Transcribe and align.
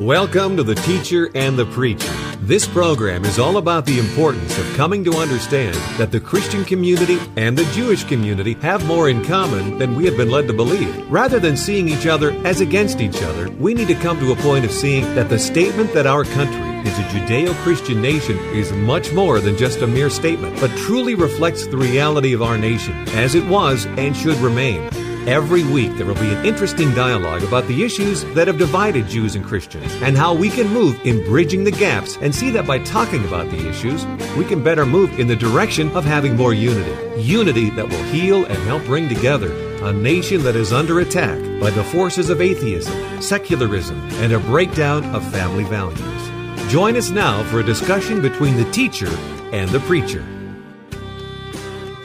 Welcome 0.00 0.58
to 0.58 0.62
The 0.62 0.74
Teacher 0.74 1.30
and 1.34 1.58
the 1.58 1.64
Preacher. 1.64 2.12
This 2.42 2.68
program 2.68 3.24
is 3.24 3.38
all 3.38 3.56
about 3.56 3.86
the 3.86 3.98
importance 3.98 4.58
of 4.58 4.76
coming 4.76 5.02
to 5.04 5.14
understand 5.14 5.74
that 5.98 6.12
the 6.12 6.20
Christian 6.20 6.66
community 6.66 7.18
and 7.36 7.56
the 7.56 7.64
Jewish 7.72 8.04
community 8.04 8.52
have 8.60 8.86
more 8.86 9.08
in 9.08 9.24
common 9.24 9.78
than 9.78 9.96
we 9.96 10.04
have 10.04 10.18
been 10.18 10.30
led 10.30 10.48
to 10.48 10.52
believe. 10.52 11.10
Rather 11.10 11.40
than 11.40 11.56
seeing 11.56 11.88
each 11.88 12.06
other 12.06 12.32
as 12.46 12.60
against 12.60 13.00
each 13.00 13.22
other, 13.22 13.48
we 13.52 13.72
need 13.72 13.88
to 13.88 13.94
come 13.94 14.20
to 14.20 14.32
a 14.32 14.36
point 14.36 14.66
of 14.66 14.70
seeing 14.70 15.02
that 15.14 15.30
the 15.30 15.38
statement 15.38 15.94
that 15.94 16.06
our 16.06 16.24
country 16.24 16.60
is 16.86 16.98
a 16.98 17.02
Judeo 17.04 17.54
Christian 17.62 18.02
nation 18.02 18.36
is 18.54 18.70
much 18.72 19.14
more 19.14 19.40
than 19.40 19.56
just 19.56 19.80
a 19.80 19.86
mere 19.86 20.10
statement, 20.10 20.60
but 20.60 20.68
truly 20.76 21.14
reflects 21.14 21.66
the 21.66 21.78
reality 21.78 22.34
of 22.34 22.42
our 22.42 22.58
nation 22.58 22.92
as 23.14 23.34
it 23.34 23.46
was 23.46 23.86
and 23.86 24.14
should 24.14 24.36
remain. 24.36 24.90
Every 25.26 25.64
week, 25.64 25.96
there 25.96 26.06
will 26.06 26.14
be 26.14 26.32
an 26.32 26.46
interesting 26.46 26.94
dialogue 26.94 27.42
about 27.42 27.66
the 27.66 27.82
issues 27.82 28.22
that 28.34 28.46
have 28.46 28.58
divided 28.58 29.08
Jews 29.08 29.34
and 29.34 29.44
Christians 29.44 29.92
and 29.94 30.16
how 30.16 30.32
we 30.32 30.48
can 30.48 30.68
move 30.68 31.04
in 31.04 31.24
bridging 31.24 31.64
the 31.64 31.72
gaps 31.72 32.16
and 32.20 32.32
see 32.32 32.50
that 32.50 32.64
by 32.64 32.78
talking 32.78 33.24
about 33.24 33.50
the 33.50 33.68
issues, 33.68 34.06
we 34.36 34.44
can 34.44 34.62
better 34.62 34.86
move 34.86 35.18
in 35.18 35.26
the 35.26 35.34
direction 35.34 35.90
of 35.96 36.04
having 36.04 36.36
more 36.36 36.54
unity. 36.54 37.20
Unity 37.20 37.70
that 37.70 37.88
will 37.88 38.04
heal 38.04 38.44
and 38.44 38.58
help 38.68 38.84
bring 38.84 39.08
together 39.08 39.50
a 39.84 39.92
nation 39.92 40.44
that 40.44 40.54
is 40.54 40.72
under 40.72 41.00
attack 41.00 41.40
by 41.60 41.70
the 41.70 41.82
forces 41.82 42.30
of 42.30 42.40
atheism, 42.40 43.20
secularism, 43.20 43.98
and 44.22 44.32
a 44.32 44.38
breakdown 44.38 45.04
of 45.12 45.28
family 45.32 45.64
values. 45.64 46.70
Join 46.70 46.96
us 46.96 47.10
now 47.10 47.42
for 47.50 47.58
a 47.58 47.64
discussion 47.64 48.22
between 48.22 48.56
the 48.56 48.70
teacher 48.70 49.10
and 49.52 49.68
the 49.70 49.80
preacher. 49.80 50.24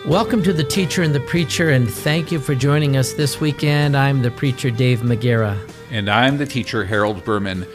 Welcome 0.08 0.42
to 0.44 0.52
The 0.52 0.64
Teacher 0.64 1.04
and 1.04 1.14
the 1.14 1.20
Preacher, 1.20 1.70
and 1.70 1.88
thank 1.88 2.32
you 2.32 2.40
for 2.40 2.56
joining 2.56 2.98
us 2.98 3.14
this 3.14 3.40
weekend. 3.40 3.96
I'm 3.96 4.24
the 4.24 4.32
preacher, 4.32 4.72
Dave 4.72 5.02
McGarrah. 5.02 5.72
And 5.92 6.10
I'm 6.10 6.40
the 6.40 6.48
teacher, 6.48 6.84
Harold 6.84 7.24
Berman. 7.24 7.68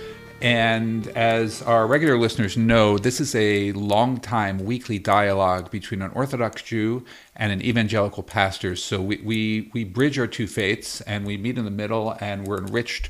And 0.43 1.07
as 1.09 1.63
our 1.63 1.87
regular 1.87 2.19
listeners 2.19 2.57
know, 2.57 2.99
this 2.99 3.21
is 3.21 3.37
a 3.37 3.71
long 3.73 4.19
time 4.19 4.59
weekly 4.59 4.99
dialogue 4.99 5.71
between 5.71 6.03
an 6.03 6.11
Orthodox 6.15 6.63
Jew 6.63 7.05
and 7.37 7.53
an 7.53 7.63
evangelical 7.63 8.25
pastor. 8.25 8.75
So 8.75 9.01
we, 9.01 9.19
we, 9.19 9.71
we 9.73 9.85
bridge 9.85 10.19
our 10.19 10.27
two 10.27 10.49
faiths 10.49 11.01
and 11.03 11.27
we 11.27 11.37
meet 11.37 11.57
in 11.57 11.65
the 11.65 11.71
middle, 11.71 12.17
and 12.21 12.45
we're 12.45 12.59
enriched 12.59 13.09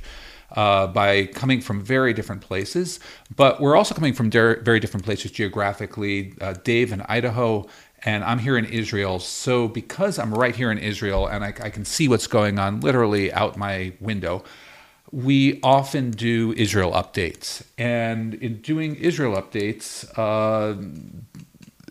uh, 0.55 0.87
by 0.87 1.27
coming 1.27 1.61
from 1.61 1.83
very 1.83 2.13
different 2.13 2.43
places. 2.43 3.01
But 3.35 3.61
we're 3.61 3.77
also 3.77 3.95
coming 3.95 4.13
from 4.13 4.31
very 4.31 4.79
different 4.81 5.05
places 5.05 5.31
geographically. 5.31 6.35
Uh, 6.41 6.53
Dave 6.53 6.93
in 6.93 7.01
Idaho, 7.03 7.67
and 8.03 8.23
I'm 8.25 8.39
here 8.39 8.57
in 8.57 8.65
Israel. 8.67 9.19
So, 9.19 9.69
because 9.69 10.19
I'm 10.19 10.33
right 10.33 10.55
here 10.55 10.71
in 10.71 10.79
Israel 10.79 11.27
and 11.27 11.45
I, 11.45 11.49
I, 11.49 11.71
can 11.71 11.85
see 11.85 12.09
what's 12.09 12.27
going 12.27 12.59
on 12.59 12.81
literally 12.81 13.33
out 13.33 13.57
my 13.57 13.93
window, 14.01 14.45
we 15.11 15.61
often 15.63 16.11
do 16.11 16.53
Israel 16.57 16.93
updates. 16.93 17.65
And 17.79 18.35
in 18.35 18.61
doing 18.61 18.97
Israel 18.97 19.41
updates, 19.41 20.07
uh, 20.19 20.81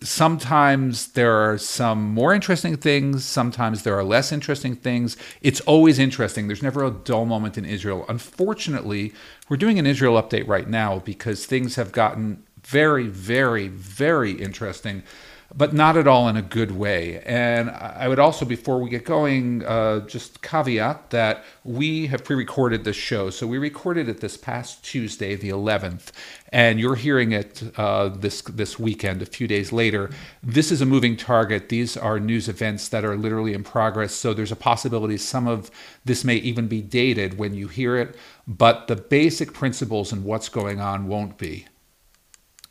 sometimes 0.04 1.08
there 1.14 1.34
are 1.34 1.58
some 1.58 2.04
more 2.14 2.34
interesting 2.34 2.78
things, 2.78 3.26
sometimes 3.26 3.84
there 3.84 3.98
are 3.98 4.04
less 4.04 4.32
interesting 4.32 4.76
things. 4.76 5.18
It's 5.42 5.62
always 5.62 6.00
interesting. 6.00 6.48
There's 6.48 6.64
never 6.64 6.84
a 6.84 6.92
dull 6.92 7.26
moment 7.26 7.58
in 7.58 7.66
Israel. 7.66 8.06
Unfortunately, 8.08 9.14
we're 9.50 9.58
doing 9.58 9.80
an 9.80 9.86
Israel 9.86 10.22
update 10.22 10.48
right 10.48 10.70
now 10.70 11.00
because 11.00 11.46
things 11.46 11.76
have 11.76 11.92
gotten 11.92 12.44
very, 12.64 13.08
very, 13.08 13.68
very 13.68 14.32
interesting 14.32 15.04
but 15.58 15.74
not 15.74 15.96
at 15.96 16.06
all 16.08 16.28
in 16.28 16.36
a 16.36 16.42
good 16.42 16.72
way. 16.72 17.22
And 17.26 17.70
I 17.70 18.08
would 18.10 18.20
also, 18.20 18.44
before 18.46 18.82
we 18.82 18.90
get 18.90 19.06
going, 19.06 19.64
uh, 19.66 20.02
just 20.02 20.42
caveat 20.42 21.12
that 21.12 21.46
we 21.64 22.08
have 22.08 22.26
pre 22.26 22.36
recorded 22.36 22.84
this 22.84 22.98
show. 22.98 23.30
So 23.30 23.48
we 23.48 23.58
recorded 23.58 24.10
it 24.10 24.20
this 24.20 24.36
past 24.36 24.84
Tuesday, 24.84 25.36
the 25.36 25.50
11th, 25.50 26.12
and 26.50 26.80
you're 26.80 26.96
hearing 26.96 27.32
it 27.32 27.64
uh, 27.78 28.10
this, 28.10 28.42
this 28.42 28.78
weekend, 28.78 29.22
a 29.22 29.26
few 29.26 29.48
days 29.48 29.72
later. 29.72 30.10
This 30.44 30.72
is 30.72 30.82
a 30.82 30.86
moving 30.86 31.16
target. 31.16 31.70
These 31.70 31.96
are 31.96 32.20
news 32.20 32.50
events 32.50 32.90
that 32.90 33.06
are 33.06 33.16
literally 33.16 33.54
in 33.54 33.64
progress. 33.64 34.14
So 34.14 34.34
there's 34.34 34.52
a 34.52 34.58
possibility 34.58 35.18
some 35.18 35.48
of 35.48 35.72
this 36.04 36.26
may 36.26 36.36
even 36.36 36.68
be 36.68 36.82
dated 36.82 37.38
when 37.38 37.54
you 37.54 37.70
hear 37.70 37.96
it, 37.96 38.16
but 38.46 38.88
the 38.88 38.96
basic 38.98 39.54
principles 39.54 40.12
and 40.12 40.26
what's 40.26 40.50
going 40.50 40.82
on 40.82 41.08
won't 41.08 41.38
be. 41.38 41.68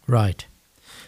Right. 0.07 0.47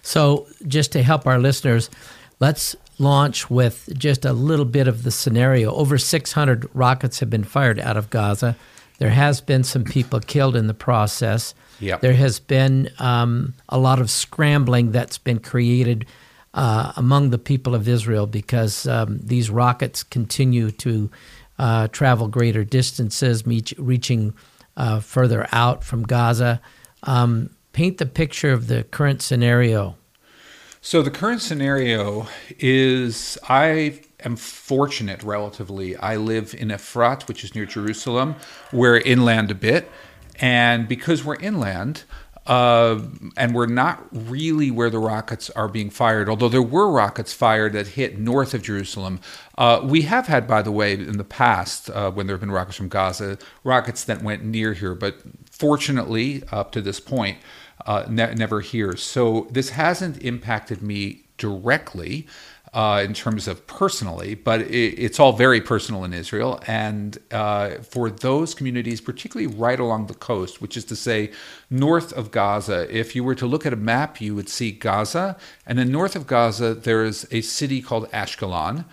So, 0.07 0.47
just 0.69 0.93
to 0.93 1.03
help 1.03 1.27
our 1.27 1.41
listeners, 1.41 1.91
let's 2.39 2.77
launch 3.01 3.51
with 3.51 3.93
just 3.99 4.25
a 4.25 4.33
little 4.33 4.65
bit 4.65 4.87
of 4.87 5.03
the 5.03 5.11
scenario. 5.11 5.75
Over 5.75 5.99
600 5.99 6.71
rockets 6.73 7.19
have 7.19 7.29
been 7.29 7.43
fired 7.43 7.81
out 7.81 7.97
of 7.97 8.09
Gaza. 8.09 8.55
There 8.99 9.11
has 9.11 9.41
been 9.41 9.65
some 9.65 9.83
people 9.83 10.21
killed 10.21 10.55
in 10.55 10.69
the 10.69 10.75
process. 10.75 11.57
Yep. 11.81 12.03
There 12.03 12.13
has 12.13 12.39
been 12.39 12.89
um, 13.01 13.55
a 13.69 13.79
lot 13.79 14.01
of 14.01 14.09
scrambling 14.09 14.93
that's 14.93 15.19
been 15.19 15.41
created 15.41 16.07
uh, 16.55 16.93
among 16.95 17.31
the 17.31 17.39
people 17.39 17.75
of 17.75 17.89
Israel 17.89 18.29
because 18.29 18.87
um, 18.87 19.19
these 19.21 19.51
rockets 19.51 20.05
continue 20.05 20.71
to 20.71 21.11
uh, 21.59 21.89
travel 21.89 22.29
greater 22.29 22.63
distances, 22.63 23.45
meet, 23.45 23.73
reaching 23.77 24.35
uh, 24.77 25.01
further 25.01 25.49
out 25.51 25.83
from 25.83 26.05
Gaza. 26.05 26.61
Um, 27.03 27.51
paint 27.77 27.99
the 27.99 28.07
picture 28.07 28.53
of 28.53 28.69
the 28.69 28.85
current 28.85 29.21
scenario. 29.21 29.97
So, 30.81 31.03
the 31.03 31.11
current 31.11 31.43
scenario 31.43 32.27
is 32.59 33.37
I 33.51 34.01
am 34.25 34.37
fortunate 34.37 35.23
relatively. 35.23 35.95
I 35.95 36.17
live 36.17 36.55
in 36.55 36.69
Efrat, 36.69 37.29
which 37.29 37.45
is 37.45 37.55
near 37.55 37.67
Jerusalem. 37.67 38.37
We're 38.73 38.97
inland 38.97 39.51
a 39.51 39.55
bit. 39.55 39.91
And 40.41 40.89
because 40.89 41.23
we're 41.23 41.37
inland, 41.37 42.05
uh, 42.47 43.01
and 43.37 43.55
we're 43.55 43.67
not 43.67 44.07
really 44.11 44.71
where 44.71 44.89
the 44.89 44.99
rockets 44.99 45.51
are 45.51 45.69
being 45.69 45.91
fired, 45.91 46.29
although 46.29 46.49
there 46.49 46.63
were 46.63 46.91
rockets 46.91 47.33
fired 47.33 47.73
that 47.73 47.89
hit 47.89 48.19
north 48.19 48.55
of 48.55 48.63
Jerusalem. 48.63 49.21
Uh, 49.59 49.81
we 49.83 50.03
have 50.03 50.29
had, 50.29 50.47
by 50.47 50.63
the 50.63 50.71
way, 50.71 50.93
in 50.93 51.19
the 51.19 51.25
past, 51.25 51.91
uh, 51.91 52.11
when 52.11 52.27
there 52.27 52.35
have 52.35 52.41
been 52.41 52.53
rockets 52.53 52.77
from 52.77 52.89
Gaza, 52.89 53.37
rockets 53.65 54.05
that 54.05 54.23
went 54.23 54.45
near 54.45 54.75
here. 54.75 54.95
But 54.95 55.17
fortunately, 55.51 56.43
up 56.53 56.71
to 56.73 56.81
this 56.81 57.01
point, 57.01 57.39
uh, 57.85 58.07
ne- 58.09 58.35
never 58.35 58.61
here. 58.61 58.97
So 58.97 59.49
this 59.51 59.71
hasn't 59.71 60.23
impacted 60.23 60.83
me 60.83 61.25
directly. 61.39 62.27
Uh, 62.75 63.01
in 63.03 63.15
terms 63.15 63.49
of 63.49 63.67
personally, 63.67 64.35
but 64.35 64.61
it, 64.61 64.99
it's 64.99 65.19
all 65.19 65.33
very 65.33 65.63
personal 65.63 66.05
in 66.05 66.13
Israel. 66.13 66.61
And 66.67 67.17
uh, 67.31 67.77
for 67.77 68.11
those 68.11 68.55
communities, 68.55 69.01
particularly 69.01 69.47
right 69.47 69.81
along 69.81 70.09
the 70.09 70.15
coast, 70.15 70.61
which 70.61 70.77
is 70.77 70.85
to 70.87 70.97
say, 70.97 71.31
north 71.71 72.13
of 72.13 72.31
Gaza, 72.31 72.87
if 72.95 73.17
you 73.17 73.25
were 73.25 73.37
to 73.37 73.47
look 73.47 73.65
at 73.65 73.73
a 73.73 73.77
map, 73.77 74.21
you 74.21 74.35
would 74.35 74.51
see 74.51 74.73
Gaza. 74.73 75.39
And 75.65 75.79
then 75.79 75.91
north 75.91 76.15
of 76.17 76.27
Gaza, 76.27 76.75
there 76.75 77.03
is 77.03 77.27
a 77.31 77.41
city 77.41 77.81
called 77.81 78.11
Ashkelon. 78.11 78.85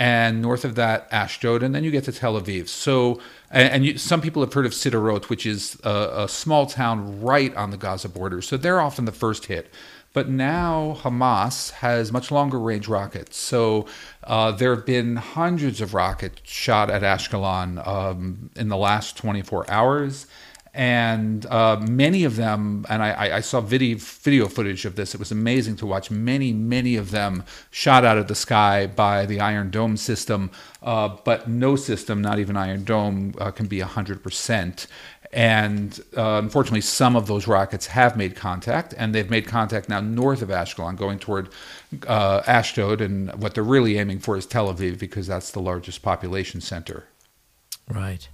And 0.00 0.40
north 0.40 0.64
of 0.64 0.76
that, 0.76 1.06
Ashdod. 1.12 1.62
And 1.62 1.74
then 1.74 1.84
you 1.84 1.90
get 1.90 2.04
to 2.04 2.12
Tel 2.12 2.40
Aviv. 2.40 2.68
So 2.68 3.20
and, 3.50 3.70
and 3.70 3.84
you, 3.84 3.98
some 3.98 4.22
people 4.22 4.42
have 4.42 4.50
heard 4.50 4.64
of 4.64 4.72
Sderot, 4.72 5.28
which 5.28 5.44
is 5.44 5.78
a, 5.84 6.22
a 6.22 6.28
small 6.28 6.64
town 6.64 7.20
right 7.20 7.54
on 7.54 7.70
the 7.70 7.76
Gaza 7.76 8.08
border. 8.08 8.40
So 8.40 8.56
they're 8.56 8.80
often 8.80 9.04
the 9.04 9.12
first 9.12 9.46
hit. 9.46 9.70
But 10.14 10.28
now 10.28 10.98
Hamas 11.02 11.70
has 11.72 12.10
much 12.10 12.30
longer 12.30 12.58
range 12.58 12.88
rockets. 12.88 13.36
So 13.36 13.86
uh, 14.24 14.52
there 14.52 14.74
have 14.74 14.86
been 14.86 15.16
hundreds 15.16 15.82
of 15.82 15.92
rockets 15.92 16.40
shot 16.44 16.88
at 16.88 17.02
Ashkelon 17.02 17.86
um, 17.86 18.50
in 18.56 18.68
the 18.68 18.78
last 18.78 19.18
24 19.18 19.70
hours 19.70 20.26
and 20.72 21.46
uh, 21.46 21.80
many 21.80 22.24
of 22.24 22.36
them, 22.36 22.86
and 22.88 23.02
I, 23.02 23.36
I, 23.36 23.40
saw 23.40 23.60
video 23.60 23.98
video 23.98 24.46
footage 24.46 24.84
of 24.84 24.94
this. 24.94 25.14
It 25.14 25.18
was 25.18 25.32
amazing 25.32 25.76
to 25.76 25.86
watch. 25.86 26.12
Many, 26.12 26.52
many 26.52 26.94
of 26.94 27.10
them 27.10 27.44
shot 27.70 28.04
out 28.04 28.18
of 28.18 28.28
the 28.28 28.36
sky 28.36 28.86
by 28.86 29.26
the 29.26 29.40
Iron 29.40 29.70
Dome 29.70 29.96
system, 29.96 30.50
uh, 30.82 31.16
but 31.24 31.48
no 31.48 31.74
system, 31.74 32.22
not 32.22 32.38
even 32.38 32.56
Iron 32.56 32.84
Dome, 32.84 33.34
uh, 33.38 33.50
can 33.50 33.66
be 33.66 33.80
hundred 33.80 34.22
percent. 34.22 34.86
And 35.32 36.00
uh, 36.16 36.40
unfortunately, 36.42 36.80
some 36.80 37.16
of 37.16 37.26
those 37.26 37.46
rockets 37.46 37.86
have 37.86 38.16
made 38.16 38.36
contact, 38.36 38.94
and 38.96 39.12
they've 39.14 39.30
made 39.30 39.46
contact 39.46 39.88
now 39.88 40.00
north 40.00 40.42
of 40.42 40.50
Ashkelon, 40.50 40.96
going 40.96 41.18
toward 41.18 41.50
uh, 42.06 42.42
Ashdod. 42.46 43.00
And 43.00 43.32
what 43.40 43.54
they're 43.54 43.64
really 43.64 43.98
aiming 43.98 44.20
for 44.20 44.36
is 44.36 44.46
Tel 44.46 44.72
Aviv, 44.72 44.98
because 44.98 45.26
that's 45.26 45.50
the 45.50 45.60
largest 45.60 46.02
population 46.02 46.60
center. 46.60 47.06
Right. 47.88 48.28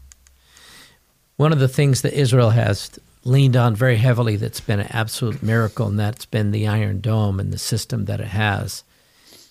One 1.36 1.52
of 1.52 1.58
the 1.58 1.68
things 1.68 2.02
that 2.02 2.12
Israel 2.12 2.50
has 2.50 2.98
leaned 3.24 3.56
on 3.56 3.74
very 3.74 3.96
heavily 3.96 4.36
that's 4.36 4.60
been 4.60 4.80
an 4.80 4.88
absolute 4.90 5.42
miracle, 5.42 5.88
and 5.88 5.98
that's 5.98 6.24
been 6.24 6.50
the 6.52 6.66
Iron 6.66 7.00
Dome 7.00 7.40
and 7.40 7.52
the 7.52 7.58
system 7.58 8.04
that 8.06 8.20
it 8.20 8.28
has. 8.28 8.84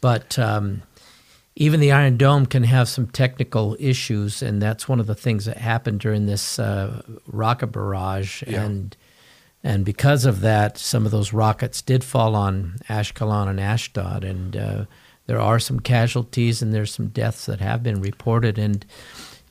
But 0.02 0.40
um, 0.40 0.82
even 1.56 1.80
the 1.80 1.92
Iron 1.92 2.18
Dome 2.18 2.46
can 2.46 2.64
have 2.64 2.88
some 2.88 3.08
technical 3.08 3.76
issues, 3.80 4.42
and 4.42 4.62
that's 4.62 4.88
one 4.88 5.00
of 5.00 5.08
the 5.08 5.16
things 5.16 5.46
that 5.46 5.58
happened 5.58 6.00
during 6.00 6.26
this 6.26 6.58
uh, 6.58 7.02
rocket 7.28 7.68
barrage. 7.68 8.44
Yeah. 8.48 8.64
And 8.64 8.98
and 9.64 9.84
because 9.84 10.26
of 10.26 10.42
that, 10.42 10.78
some 10.78 11.06
of 11.06 11.12
those 11.12 11.34
rockets 11.34 11.82
did 11.82 12.04
fall 12.04 12.36
on 12.36 12.78
Ashkelon 12.88 13.50
and 13.50 13.60
Ashdod, 13.60 14.24
and 14.24 14.56
uh, 14.56 14.86
there 15.28 15.42
are 15.42 15.60
some 15.60 15.80
casualties 15.80 16.62
and 16.62 16.74
there's 16.74 16.94
some 16.94 17.08
deaths 17.08 17.48
that 17.48 17.60
have 17.60 17.82
been 17.84 18.02
reported. 18.02 18.58
And 18.58 18.86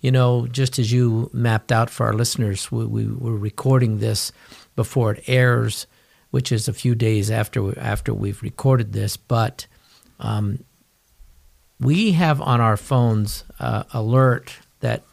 you 0.04 0.12
know, 0.12 0.46
just 0.46 0.78
as 0.78 0.92
you 0.92 1.30
mapped 1.32 1.72
out 1.72 1.88
for 1.88 2.04
our 2.04 2.12
listeners, 2.12 2.70
we, 2.70 2.84
we 2.84 3.06
were 3.06 3.38
recording 3.38 4.00
this 4.00 4.32
before 4.76 5.14
it 5.14 5.24
airs, 5.26 5.86
which 6.30 6.52
is 6.52 6.68
a 6.68 6.74
few 6.74 6.94
days 6.94 7.30
after 7.30 7.78
after 7.78 8.12
we've 8.12 8.42
recorded 8.42 8.92
this. 8.92 9.16
But 9.16 9.66
um, 10.20 10.62
we 11.80 12.12
have 12.12 12.42
on 12.42 12.60
our 12.60 12.76
phones 12.76 13.44
uh, 13.58 13.84
alert 13.94 14.52
that 14.80 15.04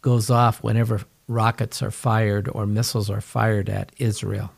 goes 0.00 0.30
off 0.30 0.62
whenever 0.62 1.00
rockets 1.26 1.82
are 1.82 1.90
fired 1.90 2.48
or 2.48 2.66
missiles 2.66 3.10
are 3.10 3.20
fired 3.20 3.68
at 3.68 3.90
Israel, 3.98 4.52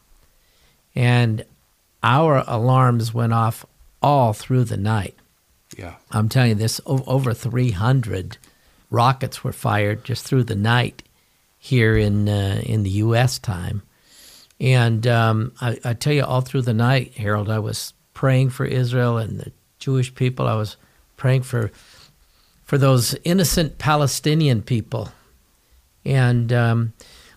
and 0.95 1.47
our 2.03 2.45
alarms 2.47 3.15
went 3.15 3.33
off 3.33 3.65
all 4.03 4.35
through 4.35 4.65
the 4.65 4.77
night. 4.77 5.15
Yeah. 5.79 5.95
I'm 6.11 6.29
telling 6.29 6.51
you, 6.51 6.57
this 6.57 6.79
over 6.85 7.33
300 7.33 8.37
rockets 8.91 9.45
were 9.45 9.53
fired 9.53 10.05
just 10.05 10.25
through 10.25 10.45
the 10.45 10.55
night 10.55 11.03
here 11.59 11.97
in 11.97 12.29
uh, 12.29 12.63
in 12.65 12.83
the 12.83 12.91
U.S. 12.91 13.39
time, 13.39 13.83
and 14.61 15.07
um, 15.07 15.53
I, 15.61 15.79
I, 15.85 15.95
tell 15.95 16.13
you, 16.13 16.25
all 16.25 16.41
through 16.41 16.63
the 16.63 16.75
night, 16.75 17.15
Harold, 17.15 17.51
I 17.51 17.59
was 17.59 17.93
praying 18.15 18.51
for 18.51 18.65
Israel 18.65 19.19
and 19.19 19.41
the 19.41 19.53
Jewish 19.79 20.15
people. 20.15 20.47
I 20.47 20.55
was 20.55 20.77
praying 21.17 21.43
for 21.43 21.71
for 22.65 22.79
those 22.79 23.17
innocent 23.25 23.79
Palestinian 23.79 24.63
people, 24.63 25.11
and 26.05 26.53
um, 26.53 26.93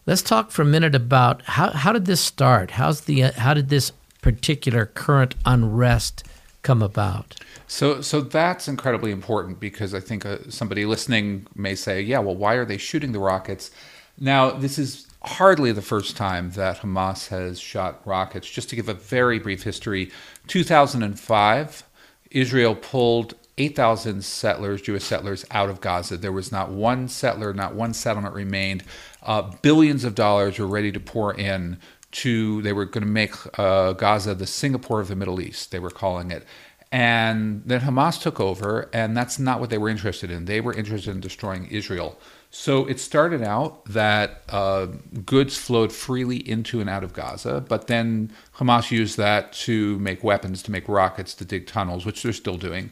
let's 0.06 0.22
talk 0.22 0.52
for 0.52 0.62
a 0.62 0.66
minute 0.66 0.96
about 0.96 1.42
how 1.44 1.72
how 1.72 1.92
did 1.92 2.06
this 2.06 2.22
start? 2.22 2.72
How's 2.72 3.02
the 3.02 3.24
uh, 3.24 3.32
how 3.34 3.54
did 3.54 3.70
this 3.70 3.92
particular 4.22 4.86
current 4.86 5.36
unrest 5.46 6.24
come 6.62 6.82
about? 6.82 7.36
So, 7.68 8.02
so 8.02 8.22
that's 8.22 8.68
incredibly 8.68 9.12
important 9.12 9.60
because 9.60 9.94
I 9.94 10.00
think 10.00 10.26
uh, 10.26 10.38
somebody 10.50 10.86
listening 10.86 11.48
may 11.56 11.76
say, 11.76 12.02
"Yeah, 12.02 12.20
well, 12.20 12.36
why 12.36 12.56
are 12.56 12.66
they 12.66 12.78
shooting 12.78 13.12
the 13.12 13.20
rockets?" 13.20 13.72
Now, 14.20 14.52
this 14.52 14.78
is 14.78 15.08
hardly 15.24 15.72
the 15.72 15.82
first 15.82 16.18
time 16.18 16.52
that 16.52 16.80
Hamas 16.80 17.28
has 17.30 17.60
shot 17.60 18.02
rockets. 18.06 18.50
Just 18.50 18.70
to 18.70 18.76
give 18.76 18.90
a 18.90 18.94
very 18.94 19.40
brief 19.40 19.64
history, 19.64 20.12
2005, 20.48 21.84
Israel 22.32 22.76
pulled 22.76 23.36
8,000 23.58 24.24
settlers, 24.24 24.82
Jewish 24.82 25.04
settlers, 25.04 25.46
out 25.52 25.70
of 25.70 25.82
Gaza. 25.82 26.18
There 26.18 26.32
was 26.32 26.52
not 26.52 26.72
one 26.72 27.08
settler, 27.08 27.54
not 27.54 27.76
one 27.76 27.94
settlement 27.94 28.34
remained. 28.34 28.84
Uh, 29.22 29.44
billions 29.62 30.04
of 30.04 30.16
dollars 30.16 30.58
were 30.58 30.68
ready 30.68 30.92
to 30.92 31.00
pour 31.00 31.34
in 31.34 31.78
to, 32.12 32.62
they 32.62 32.74
were 32.74 32.86
going 32.86 33.04
to 33.04 33.10
make 33.10 33.34
uh, 33.60 33.94
Gaza 33.94 34.36
the 34.36 34.48
Singapore 34.48 35.00
of 35.00 35.08
the 35.08 35.16
Middle 35.16 35.42
East, 35.42 35.72
they 35.72 35.80
were 35.80 35.90
calling 35.90 36.32
it. 36.32 36.46
And 36.92 37.64
then 37.66 37.82
Hamas 37.82 38.22
took 38.22 38.42
over, 38.42 38.90
and 38.92 39.16
that's 39.16 39.40
not 39.40 39.62
what 39.62 39.70
they 39.70 39.78
were 39.78 39.88
interested 39.88 40.30
in. 40.30 40.44
They 40.44 40.60
were 40.60 40.74
interested 40.74 41.12
in 41.12 41.22
destroying 41.22 41.68
Israel. 41.68 42.20
So 42.50 42.86
it 42.86 43.00
started 43.00 43.42
out 43.42 43.86
that 43.86 44.44
uh, 44.50 44.88
goods 45.26 45.58
flowed 45.58 45.94
freely 45.94 46.38
into 46.38 46.82
and 46.82 46.90
out 46.90 47.06
of 47.06 47.14
Gaza, 47.14 47.64
but 47.66 47.88
then 47.88 48.34
Hamas 48.58 48.92
used 48.92 49.16
that 49.18 49.54
to 49.54 49.98
make 50.00 50.22
weapons, 50.22 50.62
to 50.64 50.72
make 50.72 50.90
rockets, 50.90 51.34
to 51.36 51.46
dig 51.46 51.66
tunnels, 51.66 52.06
which 52.06 52.24
they're 52.24 52.34
still 52.34 52.58
doing. 52.58 52.92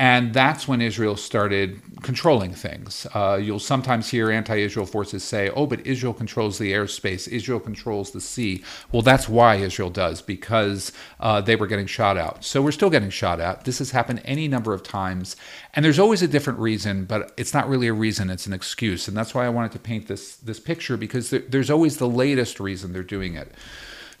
And 0.00 0.32
that's 0.32 0.66
when 0.66 0.80
Israel 0.80 1.14
started 1.14 1.78
controlling 2.00 2.54
things. 2.54 3.06
Uh, 3.12 3.38
you'll 3.38 3.58
sometimes 3.58 4.08
hear 4.08 4.30
anti 4.30 4.56
Israel 4.56 4.86
forces 4.86 5.22
say, 5.22 5.50
oh, 5.50 5.66
but 5.66 5.86
Israel 5.86 6.14
controls 6.14 6.56
the 6.56 6.72
airspace, 6.72 7.28
Israel 7.28 7.60
controls 7.60 8.10
the 8.10 8.20
sea. 8.22 8.64
Well, 8.92 9.02
that's 9.02 9.28
why 9.28 9.56
Israel 9.56 9.90
does, 9.90 10.22
because 10.22 10.92
uh, 11.20 11.42
they 11.42 11.54
were 11.54 11.66
getting 11.66 11.84
shot 11.84 12.16
out. 12.16 12.42
So 12.46 12.62
we're 12.62 12.72
still 12.72 12.88
getting 12.88 13.10
shot 13.10 13.40
at. 13.40 13.66
This 13.66 13.78
has 13.78 13.90
happened 13.90 14.22
any 14.24 14.48
number 14.48 14.72
of 14.72 14.82
times. 14.82 15.36
And 15.74 15.84
there's 15.84 15.98
always 15.98 16.22
a 16.22 16.28
different 16.28 16.60
reason, 16.60 17.04
but 17.04 17.34
it's 17.36 17.52
not 17.52 17.68
really 17.68 17.88
a 17.88 17.92
reason, 17.92 18.30
it's 18.30 18.46
an 18.46 18.54
excuse. 18.54 19.06
And 19.06 19.14
that's 19.14 19.34
why 19.34 19.44
I 19.44 19.50
wanted 19.50 19.72
to 19.72 19.80
paint 19.80 20.06
this, 20.06 20.36
this 20.36 20.58
picture, 20.58 20.96
because 20.96 21.28
there, 21.28 21.40
there's 21.40 21.68
always 21.68 21.98
the 21.98 22.08
latest 22.08 22.58
reason 22.58 22.94
they're 22.94 23.02
doing 23.02 23.34
it. 23.34 23.52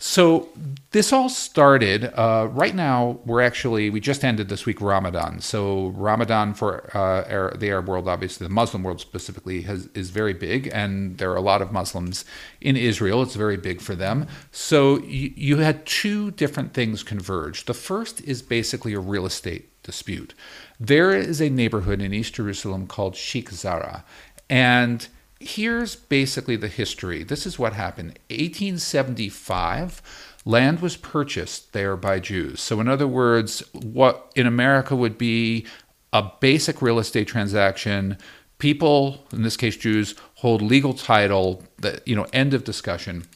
So 0.02 0.48
this 0.92 1.12
all 1.12 1.28
started 1.28 2.06
uh, 2.18 2.48
right 2.50 2.74
now. 2.74 3.20
We're 3.26 3.42
actually 3.42 3.90
we 3.90 4.00
just 4.00 4.24
ended 4.24 4.48
this 4.48 4.64
week 4.64 4.80
Ramadan. 4.80 5.40
So 5.40 5.88
Ramadan 5.88 6.54
for 6.54 6.90
uh, 6.96 7.54
the 7.58 7.68
Arab 7.68 7.86
world, 7.86 8.08
obviously 8.08 8.46
the 8.46 8.52
Muslim 8.52 8.82
world 8.82 9.02
specifically, 9.02 9.60
has, 9.62 9.90
is 9.94 10.08
very 10.08 10.32
big, 10.32 10.70
and 10.72 11.18
there 11.18 11.30
are 11.30 11.36
a 11.36 11.42
lot 11.42 11.60
of 11.60 11.70
Muslims 11.70 12.24
in 12.62 12.78
Israel. 12.78 13.22
It's 13.22 13.34
very 13.34 13.58
big 13.58 13.82
for 13.82 13.94
them. 13.94 14.26
So 14.50 15.00
you, 15.00 15.34
you 15.36 15.56
had 15.58 15.84
two 15.84 16.30
different 16.30 16.72
things 16.72 17.02
converge. 17.02 17.66
The 17.66 17.74
first 17.74 18.22
is 18.22 18.40
basically 18.40 18.94
a 18.94 19.00
real 19.00 19.26
estate 19.26 19.82
dispute. 19.82 20.32
There 20.80 21.12
is 21.12 21.42
a 21.42 21.50
neighborhood 21.50 22.00
in 22.00 22.14
East 22.14 22.34
Jerusalem 22.34 22.86
called 22.86 23.16
Sheikh 23.16 23.50
Jarrah, 23.50 24.04
and 24.48 25.06
here's 25.40 25.96
basically 25.96 26.56
the 26.56 26.68
history. 26.68 27.24
This 27.24 27.46
is 27.46 27.58
what 27.58 27.72
happened. 27.72 28.18
1875, 28.28 30.02
land 30.44 30.80
was 30.80 30.96
purchased 30.96 31.72
there 31.72 31.96
by 31.96 32.20
Jews. 32.20 32.60
So, 32.60 32.80
in 32.80 32.88
other 32.88 33.08
words, 33.08 33.62
what 33.72 34.30
in 34.36 34.46
America 34.46 34.94
would 34.94 35.18
be 35.18 35.66
a 36.12 36.30
basic 36.40 36.82
real 36.82 36.98
estate 36.98 37.26
transaction, 37.26 38.18
people, 38.58 39.24
in 39.32 39.42
this 39.42 39.56
case 39.56 39.76
Jews, 39.76 40.14
hold 40.36 40.60
legal 40.60 40.92
title, 40.92 41.62
that, 41.78 42.06
you 42.06 42.14
know, 42.14 42.26
end 42.32 42.52
of 42.52 42.64
discussion. 42.64 43.26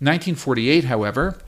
1948, 0.00 0.84
however, 0.84 1.38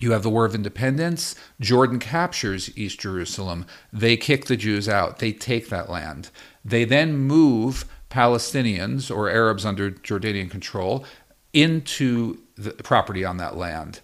you 0.00 0.12
have 0.12 0.22
the 0.22 0.30
War 0.30 0.44
of 0.44 0.54
Independence. 0.54 1.34
Jordan 1.60 1.98
captures 1.98 2.76
East 2.76 3.00
Jerusalem. 3.00 3.66
They 3.92 4.16
kick 4.16 4.46
the 4.46 4.56
Jews 4.56 4.88
out. 4.88 5.18
They 5.18 5.32
take 5.32 5.68
that 5.68 5.90
land. 5.90 6.30
They 6.64 6.84
then 6.84 7.16
move 7.16 7.84
Palestinians 8.10 9.14
or 9.14 9.28
Arabs 9.28 9.64
under 9.64 9.90
Jordanian 9.90 10.50
control 10.50 11.04
into 11.52 12.38
the 12.56 12.72
property 12.72 13.24
on 13.24 13.36
that 13.38 13.56
land. 13.56 14.00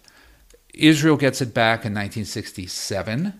Israel 0.73 1.17
gets 1.17 1.41
it 1.41 1.53
back 1.53 1.85
in 1.85 1.93
1967. 1.93 3.33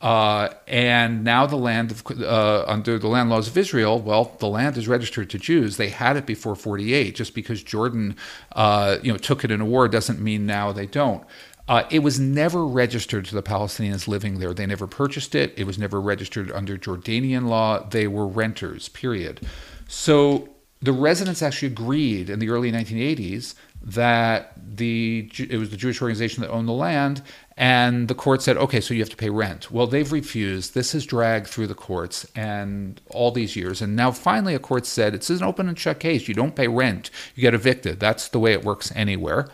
Uh, 0.00 0.48
and 0.66 1.22
now 1.22 1.44
the 1.44 1.56
land 1.56 1.90
of, 1.90 2.02
uh, 2.22 2.64
under 2.66 2.98
the 2.98 3.06
land 3.06 3.28
laws 3.28 3.48
of 3.48 3.58
Israel, 3.58 4.00
well, 4.00 4.34
the 4.38 4.48
land 4.48 4.78
is 4.78 4.88
registered 4.88 5.28
to 5.28 5.38
Jews. 5.38 5.76
They 5.76 5.90
had 5.90 6.16
it 6.16 6.24
before 6.24 6.56
48. 6.56 7.14
Just 7.14 7.34
because 7.34 7.62
Jordan, 7.62 8.16
uh, 8.52 8.96
you 9.02 9.12
know, 9.12 9.18
took 9.18 9.44
it 9.44 9.50
in 9.50 9.60
a 9.60 9.66
war 9.66 9.88
doesn't 9.88 10.18
mean 10.18 10.46
now 10.46 10.72
they 10.72 10.86
don't. 10.86 11.22
Uh, 11.68 11.84
it 11.90 12.00
was 12.00 12.18
never 12.18 12.66
registered 12.66 13.26
to 13.26 13.34
the 13.34 13.42
Palestinians 13.42 14.08
living 14.08 14.40
there. 14.40 14.54
They 14.54 14.66
never 14.66 14.86
purchased 14.86 15.34
it. 15.34 15.52
It 15.56 15.64
was 15.64 15.78
never 15.78 16.00
registered 16.00 16.50
under 16.50 16.78
Jordanian 16.78 17.46
law. 17.46 17.86
They 17.86 18.06
were 18.08 18.26
renters. 18.26 18.88
Period. 18.88 19.46
So 19.92 20.48
the 20.80 20.92
residents 20.92 21.42
actually 21.42 21.66
agreed 21.66 22.30
in 22.30 22.38
the 22.38 22.48
early 22.48 22.70
1980s 22.70 23.56
that 23.82 24.52
the 24.56 25.28
it 25.36 25.58
was 25.58 25.70
the 25.70 25.76
Jewish 25.76 26.00
organization 26.00 26.42
that 26.42 26.50
owned 26.50 26.68
the 26.68 26.72
land, 26.72 27.22
and 27.56 28.06
the 28.06 28.14
court 28.14 28.40
said, 28.40 28.56
okay, 28.56 28.80
so 28.80 28.94
you 28.94 29.00
have 29.00 29.10
to 29.10 29.16
pay 29.16 29.30
rent. 29.30 29.72
Well, 29.72 29.88
they've 29.88 30.12
refused. 30.12 30.74
This 30.74 30.92
has 30.92 31.04
dragged 31.04 31.48
through 31.48 31.66
the 31.66 31.74
courts 31.74 32.24
and 32.36 33.00
all 33.10 33.32
these 33.32 33.56
years, 33.56 33.82
and 33.82 33.96
now 33.96 34.12
finally 34.12 34.54
a 34.54 34.60
court 34.60 34.86
said 34.86 35.12
it's 35.12 35.28
an 35.28 35.42
open 35.42 35.68
and 35.68 35.76
shut 35.76 35.98
case. 35.98 36.28
You 36.28 36.34
don't 36.34 36.54
pay 36.54 36.68
rent, 36.68 37.10
you 37.34 37.40
get 37.40 37.52
evicted. 37.52 37.98
That's 37.98 38.28
the 38.28 38.38
way 38.38 38.52
it 38.52 38.64
works 38.64 38.92
anywhere, 38.94 39.48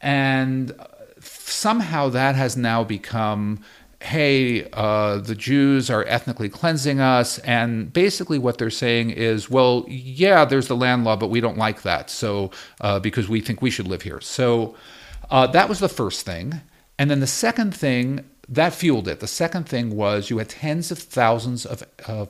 and 0.00 0.72
somehow 1.20 2.08
that 2.08 2.34
has 2.34 2.56
now 2.56 2.82
become 2.82 3.60
hey, 4.02 4.68
uh, 4.72 5.18
the 5.18 5.34
Jews 5.34 5.90
are 5.90 6.04
ethnically 6.06 6.48
cleansing 6.48 7.00
us. 7.00 7.38
And 7.40 7.92
basically, 7.92 8.38
what 8.38 8.58
they're 8.58 8.70
saying 8.70 9.10
is, 9.10 9.50
well, 9.50 9.84
yeah, 9.88 10.44
there's 10.44 10.68
the 10.68 10.76
land 10.76 11.04
law, 11.04 11.16
but 11.16 11.30
we 11.30 11.40
don't 11.40 11.58
like 11.58 11.82
that. 11.82 12.10
So, 12.10 12.50
uh, 12.80 12.98
because 13.00 13.28
we 13.28 13.40
think 13.40 13.62
we 13.62 13.70
should 13.70 13.88
live 13.88 14.02
here. 14.02 14.20
So, 14.20 14.74
uh, 15.30 15.46
that 15.48 15.68
was 15.68 15.80
the 15.80 15.88
first 15.88 16.24
thing. 16.26 16.60
And 16.98 17.10
then 17.10 17.20
the 17.20 17.26
second 17.26 17.74
thing, 17.74 18.24
that 18.48 18.72
fueled 18.72 19.08
it. 19.08 19.20
The 19.20 19.26
second 19.26 19.68
thing 19.68 19.96
was 19.96 20.30
you 20.30 20.38
had 20.38 20.48
tens 20.48 20.90
of 20.90 20.98
thousands 20.98 21.66
of, 21.66 21.84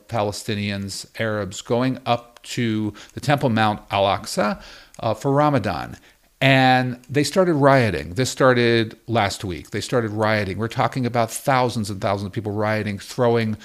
Palestinians, 0.09 1.07
Arabs, 1.21 1.61
going 1.61 1.99
up 2.07 2.43
to 2.43 2.95
the 3.13 3.21
Temple 3.21 3.51
Mount 3.51 3.83
Al 3.91 4.05
Aqsa 4.05 4.63
uh, 5.01 5.15
for 5.15 5.31
Ramadan. 5.33 5.97
And 6.41 7.03
they 7.09 7.25
started 7.25 7.55
rioting. 7.55 8.15
This 8.15 8.31
started 8.31 8.99
last 9.07 9.43
week. 9.43 9.71
They 9.71 9.81
started 9.81 10.11
rioting. 10.11 10.59
We're 10.59 10.69
talking 10.69 11.07
about 11.07 11.31
thousands 11.31 11.89
and 11.89 12.01
thousands 12.01 12.27
of 12.27 12.33
people 12.33 12.53
rioting, 12.53 12.99
throwing 12.99 13.57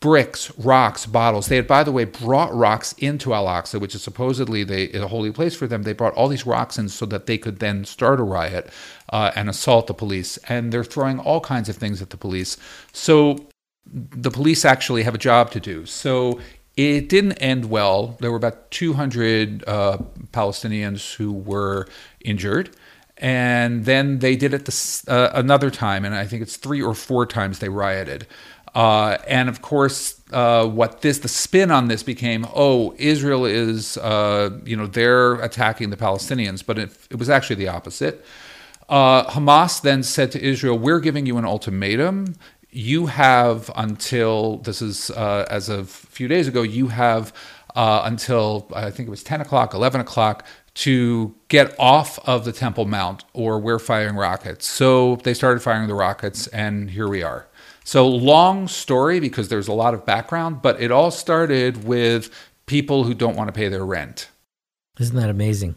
bricks, 0.00 0.50
rocks, 0.58 1.06
bottles. 1.06 1.48
They 1.48 1.56
had, 1.56 1.66
by 1.66 1.84
the 1.84 1.92
way, 1.92 2.04
brought 2.04 2.54
rocks 2.54 2.94
into 2.94 3.34
Al 3.34 3.46
Aqsa, 3.46 3.80
which 3.80 3.94
is 3.94 4.02
supposedly 4.02 4.64
they, 4.64 4.90
a 4.92 5.06
holy 5.06 5.30
place 5.30 5.54
for 5.54 5.66
them. 5.66 5.82
They 5.82 5.92
brought 5.92 6.14
all 6.14 6.28
these 6.28 6.46
rocks 6.46 6.78
in 6.78 6.88
so 6.88 7.04
that 7.06 7.26
they 7.26 7.36
could 7.36 7.58
then 7.58 7.84
start 7.84 8.18
a 8.20 8.22
riot 8.22 8.70
uh, 9.10 9.30
and 9.34 9.50
assault 9.50 9.88
the 9.88 9.94
police. 9.94 10.38
And 10.48 10.72
they're 10.72 10.84
throwing 10.84 11.18
all 11.18 11.40
kinds 11.40 11.68
of 11.68 11.76
things 11.76 12.00
at 12.00 12.10
the 12.10 12.16
police. 12.16 12.56
So 12.92 13.48
the 13.84 14.30
police 14.30 14.64
actually 14.64 15.02
have 15.02 15.14
a 15.14 15.18
job 15.18 15.50
to 15.50 15.60
do. 15.60 15.84
So 15.84 16.40
it 16.76 17.08
didn't 17.08 17.32
end 17.34 17.70
well. 17.70 18.16
There 18.20 18.30
were 18.30 18.36
about 18.36 18.70
200 18.70 19.64
uh, 19.66 19.98
Palestinians 20.32 21.14
who 21.14 21.32
were 21.32 21.88
injured. 22.20 22.70
And 23.18 23.84
then 23.84 24.20
they 24.20 24.34
did 24.34 24.54
it 24.54 24.64
this, 24.64 25.06
uh, 25.06 25.30
another 25.34 25.70
time, 25.70 26.06
and 26.06 26.14
I 26.14 26.26
think 26.26 26.40
it's 26.42 26.56
three 26.56 26.80
or 26.80 26.94
four 26.94 27.26
times 27.26 27.58
they 27.58 27.68
rioted. 27.68 28.26
Uh, 28.74 29.18
and 29.26 29.48
of 29.48 29.60
course, 29.60 30.20
uh, 30.32 30.66
what 30.66 31.02
this 31.02 31.18
the 31.18 31.28
spin 31.28 31.70
on 31.70 31.88
this 31.88 32.02
became, 32.02 32.46
oh, 32.54 32.94
Israel 32.96 33.44
is, 33.44 33.98
uh, 33.98 34.50
you 34.64 34.76
know, 34.76 34.86
they're 34.86 35.34
attacking 35.42 35.90
the 35.90 35.96
Palestinians, 35.96 36.64
but 36.64 36.78
it, 36.78 36.92
it 37.10 37.18
was 37.18 37.28
actually 37.28 37.56
the 37.56 37.68
opposite. 37.68 38.24
Uh, 38.88 39.28
Hamas 39.30 39.82
then 39.82 40.02
said 40.02 40.32
to 40.32 40.42
Israel, 40.42 40.78
"We're 40.78 41.00
giving 41.00 41.26
you 41.26 41.36
an 41.36 41.44
ultimatum. 41.44 42.36
You 42.72 43.06
have 43.06 43.70
until 43.74 44.58
this 44.58 44.80
is 44.80 45.10
uh, 45.10 45.46
as 45.50 45.68
of 45.68 45.80
a 45.80 45.86
few 45.86 46.28
days 46.28 46.48
ago. 46.48 46.62
You 46.62 46.88
have 46.88 47.32
uh, 47.74 48.02
until 48.04 48.68
I 48.74 48.90
think 48.90 49.08
it 49.08 49.10
was 49.10 49.22
ten 49.22 49.40
o'clock, 49.40 49.74
eleven 49.74 50.00
o'clock." 50.00 50.46
To 50.74 51.34
get 51.48 51.74
off 51.80 52.18
of 52.28 52.44
the 52.44 52.52
Temple 52.52 52.86
Mount, 52.86 53.24
or 53.32 53.58
we're 53.58 53.80
firing 53.80 54.14
rockets. 54.14 54.66
So 54.66 55.16
they 55.16 55.34
started 55.34 55.60
firing 55.60 55.88
the 55.88 55.94
rockets, 55.94 56.46
and 56.46 56.90
here 56.90 57.08
we 57.08 57.24
are. 57.24 57.48
So, 57.84 58.06
long 58.06 58.68
story 58.68 59.18
because 59.18 59.48
there's 59.48 59.66
a 59.66 59.72
lot 59.72 59.94
of 59.94 60.06
background, 60.06 60.62
but 60.62 60.80
it 60.80 60.92
all 60.92 61.10
started 61.10 61.84
with 61.84 62.30
people 62.66 63.02
who 63.02 63.14
don't 63.14 63.36
want 63.36 63.48
to 63.48 63.52
pay 63.52 63.68
their 63.68 63.84
rent. 63.84 64.28
Isn't 65.00 65.16
that 65.16 65.28
amazing? 65.28 65.74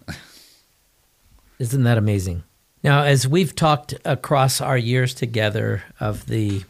Isn't 1.58 1.84
that 1.84 1.98
amazing? 1.98 2.44
Now, 2.84 3.04
as 3.04 3.28
we've 3.28 3.56
talked 3.56 3.96
across 4.06 4.62
our 4.62 4.78
years 4.78 5.16
together 5.16 5.84
of 6.00 6.28
the 6.28 6.64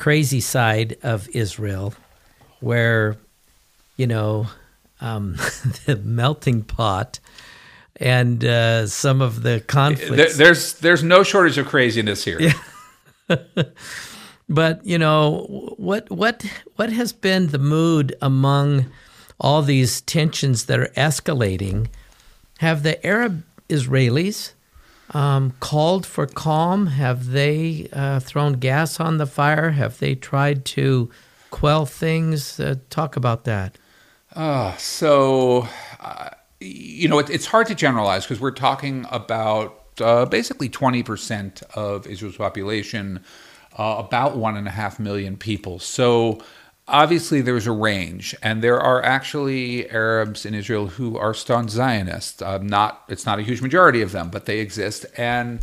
crazy 0.00 0.40
side 0.40 0.96
of 1.02 1.28
Israel, 1.28 1.94
where, 2.58 3.16
you 3.96 4.06
know, 4.06 4.46
um, 5.00 5.34
the 5.86 5.96
melting 5.96 6.62
pot 6.62 7.20
and 7.96 8.44
uh, 8.44 8.86
some 8.86 9.20
of 9.20 9.42
the 9.42 9.60
conflicts. 9.60 10.36
There, 10.36 10.46
there's 10.46 10.72
there's 10.80 11.02
no 11.02 11.22
shortage 11.22 11.58
of 11.58 11.66
craziness 11.66 12.24
here. 12.24 12.40
Yeah. 12.40 13.36
But 14.50 14.84
you 14.84 14.98
know 14.98 15.46
what 15.78 16.10
what 16.10 16.44
what 16.74 16.90
has 16.92 17.12
been 17.12 17.46
the 17.46 17.58
mood 17.58 18.16
among 18.20 18.86
all 19.38 19.62
these 19.62 20.00
tensions 20.00 20.64
that 20.66 20.80
are 20.80 20.92
escalating? 20.96 21.86
Have 22.58 22.82
the 22.82 23.06
Arab 23.06 23.44
Israelis 23.68 24.54
um, 25.10 25.52
called 25.60 26.06
for 26.06 26.26
calm? 26.26 26.86
Have 26.86 27.28
they 27.28 27.88
uh, 27.92 28.20
thrown 28.20 28.54
gas 28.54 29.00
on 29.00 29.18
the 29.18 29.26
fire? 29.26 29.70
Have 29.70 29.98
they 29.98 30.14
tried 30.14 30.64
to 30.66 31.10
quell 31.50 31.86
things? 31.86 32.60
Uh, 32.60 32.76
talk 32.90 33.16
about 33.16 33.44
that. 33.44 33.76
Uh, 34.34 34.76
so, 34.76 35.68
uh, 36.00 36.30
you 36.60 37.08
know, 37.08 37.18
it, 37.18 37.30
it's 37.30 37.46
hard 37.46 37.66
to 37.66 37.74
generalize 37.74 38.24
because 38.24 38.40
we're 38.40 38.50
talking 38.52 39.06
about 39.10 39.80
uh, 40.00 40.24
basically 40.24 40.68
20% 40.68 41.62
of 41.74 42.06
Israel's 42.06 42.36
population 42.36 43.24
uh, 43.78 43.96
about 43.98 44.36
one 44.36 44.56
and 44.56 44.68
a 44.68 44.70
half 44.70 44.98
million 44.98 45.36
people. 45.36 45.78
So 45.78 46.40
obviously 46.90 47.40
there's 47.40 47.66
a 47.66 47.72
range, 47.72 48.34
and 48.42 48.62
there 48.62 48.80
are 48.80 49.02
actually 49.02 49.88
Arabs 49.90 50.44
in 50.44 50.54
Israel 50.54 50.88
who 50.88 51.16
are 51.16 51.32
staunch 51.32 51.70
Zionists. 51.70 52.42
Uh, 52.42 52.58
not 52.58 53.04
it's 53.08 53.24
not 53.24 53.38
a 53.38 53.42
huge 53.42 53.62
majority 53.62 54.02
of 54.02 54.12
them, 54.12 54.30
but 54.30 54.46
they 54.46 54.58
exist, 54.58 55.06
and 55.16 55.60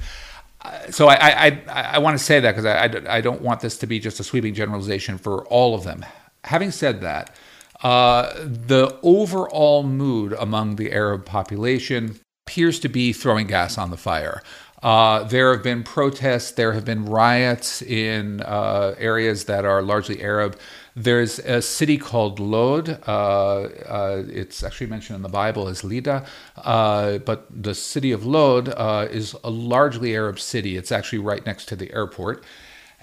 uh, 0.62 0.90
so 0.90 1.08
I 1.08 1.16
I, 1.16 1.46
I, 1.68 1.82
I 1.94 1.98
want 2.00 2.18
to 2.18 2.24
say 2.24 2.40
that 2.40 2.56
because 2.56 2.66
I, 2.66 2.86
I, 2.86 3.18
I 3.18 3.22
don't 3.22 3.42
want 3.42 3.62
this 3.62 3.78
to 3.80 3.88
be 3.88 4.00
just 4.00 4.20
a 4.20 4.24
sweeping 4.24 4.54
generalization 4.54 5.18
for 5.18 5.46
all 5.48 5.76
of 5.76 5.84
them. 5.84 6.06
Having 6.46 6.72
said 6.72 7.02
that. 7.02 7.36
Uh, 7.84 8.34
the 8.44 8.98
overall 9.04 9.84
mood 9.84 10.34
among 10.40 10.78
the 10.78 10.92
Arab 10.92 11.24
population 11.26 12.20
appears 12.48 12.80
to 12.80 12.90
be 12.90 13.14
throwing 13.14 13.46
gas 13.46 13.78
on 13.78 13.92
the 13.92 13.98
fire. 13.98 14.42
Uh, 14.82 15.24
there 15.24 15.54
have 15.54 15.64
been 15.64 15.84
protests, 15.84 16.52
there 16.52 16.74
have 16.74 16.86
been 16.86 17.06
riots 17.06 17.82
in 17.82 18.42
uh, 18.42 18.96
areas 18.98 19.46
that 19.46 19.66
are 19.66 19.82
largely 19.82 20.22
Arab. 20.22 20.58
There's 20.98 21.38
a 21.38 21.62
city 21.62 22.00
called 22.00 22.40
Lod. 22.40 22.90
Uh, 23.08 23.12
uh 23.12 24.24
it's 24.28 24.64
actually 24.64 24.88
mentioned 24.88 25.16
in 25.16 25.22
the 25.22 25.30
Bible 25.30 25.68
as 25.68 25.84
Lydda, 25.84 26.26
uh, 26.58 27.20
but 27.20 27.46
the 27.52 27.76
city 27.76 28.12
of 28.12 28.26
Lod 28.26 28.70
uh, 28.70 29.08
is 29.12 29.36
a 29.44 29.52
largely 29.52 30.16
Arab 30.16 30.40
city. 30.40 30.76
It's 30.76 30.92
actually 30.92 31.20
right 31.20 31.46
next 31.46 31.66
to 31.66 31.76
the 31.76 31.94
airport. 31.94 32.44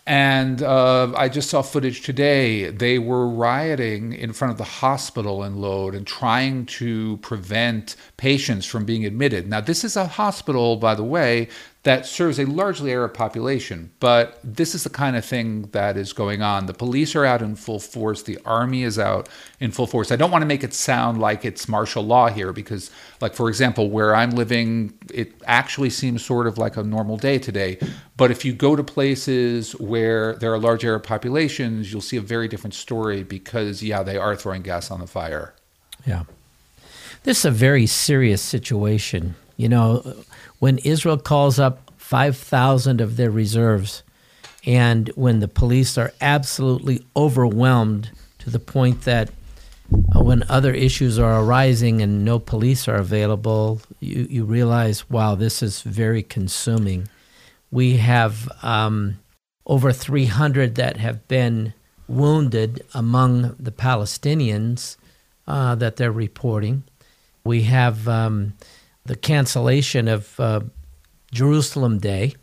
And 0.07 0.61
uh, 0.61 1.13
I 1.17 1.29
just 1.29 1.49
saw 1.49 1.63
footage 1.63 2.03
today. 2.03 2.69
They 2.69 2.99
were 2.99 3.29
rioting 3.29 4.13
in 4.13 4.33
front 4.33 4.51
of 4.51 4.59
the 4.59 4.65
hospital 4.65 5.45
in 5.45 5.61
Lod 5.61 5.95
and 5.95 6.05
trying 6.05 6.67
to 6.81 7.19
prevent 7.19 7.95
patients 8.17 8.67
from 8.67 8.85
being 8.85 9.07
admitted. 9.07 9.49
Now, 9.49 9.61
this 9.61 9.85
is 9.85 9.97
a 9.97 10.07
hospital, 10.07 10.77
by 10.77 10.95
the 10.97 11.05
way, 11.05 11.49
that 11.85 12.07
serves 12.07 12.39
a 12.39 12.47
largely 12.47 12.93
Arab 12.93 13.13
population. 13.13 13.91
But 14.01 14.41
this 14.43 14.75
is 14.75 14.85
the 14.85 14.91
kind 14.91 15.17
of 15.17 15.25
thing 15.25 15.69
that 15.73 15.99
is 15.99 16.15
going 16.15 16.41
on. 16.41 16.65
The 16.65 16.75
police 16.75 17.15
are 17.15 17.27
out 17.27 17.43
in 17.43 17.57
full 17.57 17.79
force, 17.79 18.23
the 18.23 18.39
army 18.45 18.83
is 18.83 18.99
out 18.99 19.29
in 19.61 19.71
full 19.71 19.87
force. 19.87 20.11
I 20.11 20.17
don't 20.17 20.31
want 20.31 20.43
to 20.43 20.47
make 20.47 20.65
it 20.65 20.73
sound 20.73 21.21
like 21.21 21.45
it's 21.45 21.69
martial 21.69 22.03
law 22.03 22.29
here 22.29 22.55
because, 22.55 22.91
like, 23.21 23.35
for 23.35 23.51
example, 23.51 23.91
where 23.91 24.17
I'm 24.17 24.31
living, 24.31 24.95
it 25.13 25.35
actually 25.47 25.91
seems 25.91 26.25
sort 26.25 26.47
of 26.47 26.57
like 26.57 26.79
a 26.79 26.83
normal 26.83 27.19
day 27.19 27.39
today. 27.39 27.79
But 28.17 28.31
if 28.31 28.47
you 28.47 28.55
go 28.55 28.77
to 28.77 28.83
places 28.83 29.73
where 29.73 30.37
there 30.37 30.55
are 30.55 30.59
large 30.59 30.87
Arab 30.87 31.03
populations, 31.03 31.93
you'll 31.93 32.01
see 32.01 32.17
a 32.17 32.23
very 32.23 32.49
different 32.49 32.75
story 32.75 33.23
because, 33.23 33.83
yeah, 33.83 34.03
they 34.03 34.17
are 34.17 34.35
throwing 34.37 34.63
gas 34.63 34.91
on 34.91 35.01
the 35.01 35.07
fire. 35.07 35.55
Yeah. 36.07 36.25
This 37.25 37.41
is 37.41 37.45
a 37.45 37.51
very 37.51 37.87
serious 37.87 38.41
situation. 38.41 39.35
You 39.57 39.69
know, 39.69 40.17
when 40.65 40.79
Israel 40.79 41.19
calls 41.19 41.59
up 41.59 41.93
5,000 41.99 43.03
of 43.03 43.19
their 43.19 43.31
reserves, 43.31 44.03
and 44.65 45.09
when 45.09 45.41
the 45.41 45.47
police 45.47 45.99
are 45.99 46.15
absolutely 46.23 47.05
overwhelmed 47.15 48.11
to 48.39 48.49
the 48.49 48.59
point 48.59 49.03
that 49.03 49.29
uh, 50.17 50.23
when 50.23 50.43
other 50.49 50.73
issues 50.73 51.19
are 51.19 51.43
arising 51.43 52.01
and 52.01 52.25
no 52.25 52.39
police 52.39 52.89
are 52.89 52.97
available, 52.97 53.83
you, 54.01 54.27
you 54.31 54.45
realize, 54.47 55.11
wow, 55.11 55.35
this 55.35 55.63
is 55.63 55.83
very 55.83 56.23
consuming. 56.23 57.09
We 57.71 57.99
have 57.99 58.51
um, 58.63 59.19
over 59.67 59.93
300 59.93 60.77
that 60.77 60.97
have 60.97 61.29
been 61.29 61.75
wounded 62.09 62.87
among 62.95 63.55
the 63.61 63.71
Palestinians 63.71 64.97
uh, 65.47 65.75
that 65.75 65.97
they're 65.97 66.11
reporting. 66.11 66.85
We 67.45 67.65
have 67.65 68.09
um, 68.09 68.55
the 69.05 69.17
cancellation 69.17 70.09
of 70.09 70.39
uh, 70.41 70.61
Jerusalem 71.33 71.99
Day 71.99 72.35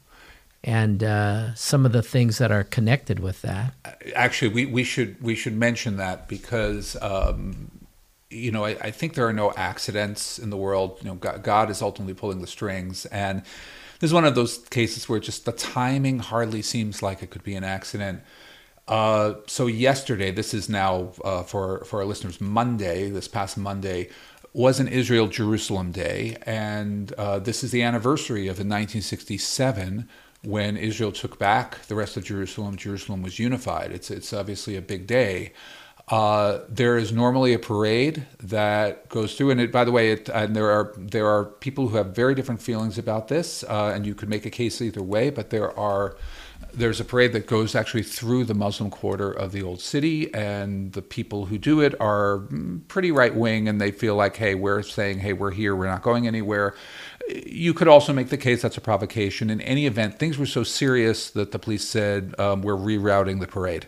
and 0.63 1.03
uh, 1.03 1.56
some 1.56 1.86
of 1.86 1.91
the 1.91 2.03
things 2.03 2.38
that 2.38 2.51
are 2.51 2.63
connected 2.63 3.20
with 3.20 3.41
that. 3.41 3.74
Actually, 4.15 4.53
we, 4.53 4.65
we 4.65 4.84
should 4.84 5.22
we 5.22 5.36
should 5.36 5.58
mention 5.58 5.98
that 5.98 6.27
because 6.27 6.96
um, 7.01 7.72
you 8.30 8.51
know 8.51 8.65
I, 8.65 8.77
I, 8.82 8.91
think 8.91 9.15
there 9.15 9.27
are 9.27 9.34
no 9.34 9.51
accidents 9.53 10.38
in 10.38 10.51
the 10.51 10.58
world. 10.58 11.00
You 11.01 11.10
know, 11.10 11.15
God, 11.15 11.41
God, 11.41 11.70
is 11.72 11.82
ultimately 11.82 12.13
pulling 12.13 12.41
the 12.41 12.48
strings, 12.48 13.06
and 13.08 13.41
this 14.00 14.10
is 14.10 14.13
one 14.13 14.25
of 14.25 14.36
those 14.36 14.60
cases 14.70 15.10
where 15.10 15.20
just 15.20 15.46
the 15.46 15.51
timing 15.51 16.20
hardly 16.20 16.62
seems 16.62 17.01
like 17.01 17.24
it 17.24 17.32
could 17.32 17.44
be 17.44 17.56
an 17.56 17.63
accident. 17.63 18.22
Uh, 18.88 19.36
so 19.48 19.68
yesterday, 19.68 20.32
this 20.32 20.53
is 20.53 20.70
now 20.70 21.12
uh, 21.24 21.41
for 21.41 21.84
for 21.86 22.01
our 22.01 22.06
listeners 22.06 22.39
Monday, 22.39 23.10
this 23.10 23.27
past 23.27 23.58
Monday 23.58 24.10
was 24.53 24.79
an 24.79 24.88
Israel 24.88 25.27
Jerusalem 25.27 25.91
Day, 25.91 26.38
and 26.46 27.13
uh, 27.13 27.39
this 27.39 27.63
is 27.63 27.72
the 27.72 27.84
anniversary 27.84 28.43
of 28.43 28.60
in 28.60 28.67
1967 28.67 30.10
when 30.43 30.75
Israel 30.75 31.12
took 31.12 31.39
back 31.39 31.86
the 31.86 31.96
rest 31.96 32.17
of 32.17 32.25
Jerusalem. 32.25 32.75
Jerusalem 32.75 33.22
was 33.22 33.39
unified. 33.39 33.91
It's 33.91 34.12
it's 34.12 34.34
obviously 34.34 34.75
a 34.75 34.81
big 34.81 35.08
day. 35.08 35.53
Uh, 36.08 36.60
there 36.67 36.98
is 36.98 37.13
normally 37.13 37.53
a 37.53 37.60
parade 37.60 38.25
that 38.43 39.08
goes 39.08 39.36
through, 39.36 39.51
and 39.51 39.62
it, 39.62 39.72
by 39.72 39.86
the 39.86 39.91
way, 39.91 40.12
it, 40.12 40.27
and 40.29 40.55
there 40.55 40.70
are 40.70 40.93
there 40.98 41.27
are 41.27 41.46
people 41.46 41.88
who 41.88 41.98
have 41.98 42.08
very 42.08 42.36
different 42.36 42.62
feelings 42.62 42.98
about 42.98 43.29
this, 43.29 43.63
uh, 43.63 43.93
and 43.96 44.05
you 44.05 44.13
could 44.13 44.27
make 44.27 44.46
a 44.46 44.50
case 44.50 44.81
either 44.81 45.01
way. 45.01 45.29
But 45.29 45.51
there 45.51 45.77
are 45.79 46.17
there's 46.73 46.99
a 46.99 47.05
parade 47.05 47.33
that 47.33 47.47
goes 47.47 47.75
actually 47.75 48.03
through 48.03 48.45
the 48.45 48.53
Muslim 48.53 48.89
quarter 48.89 49.31
of 49.31 49.51
the 49.51 49.61
old 49.61 49.81
city, 49.81 50.33
and 50.33 50.93
the 50.93 51.01
people 51.01 51.45
who 51.45 51.57
do 51.57 51.81
it 51.81 51.99
are 51.99 52.47
pretty 52.87 53.11
right 53.11 53.35
wing, 53.35 53.67
and 53.67 53.79
they 53.79 53.91
feel 53.91 54.15
like, 54.15 54.37
hey, 54.37 54.55
we're 54.55 54.81
saying, 54.81 55.19
hey, 55.19 55.33
we're 55.33 55.51
here, 55.51 55.75
we're 55.75 55.87
not 55.87 56.01
going 56.01 56.27
anywhere. 56.27 56.75
You 57.29 57.73
could 57.73 57.87
also 57.87 58.13
make 58.13 58.29
the 58.29 58.37
case 58.37 58.61
that's 58.61 58.77
a 58.77 58.81
provocation. 58.81 59.49
In 59.49 59.61
any 59.61 59.85
event, 59.85 60.19
things 60.19 60.37
were 60.37 60.45
so 60.45 60.63
serious 60.63 61.29
that 61.31 61.51
the 61.51 61.59
police 61.59 61.87
said 61.87 62.35
um, 62.39 62.61
we're 62.61 62.75
rerouting 62.75 63.39
the 63.39 63.47
parade. 63.47 63.87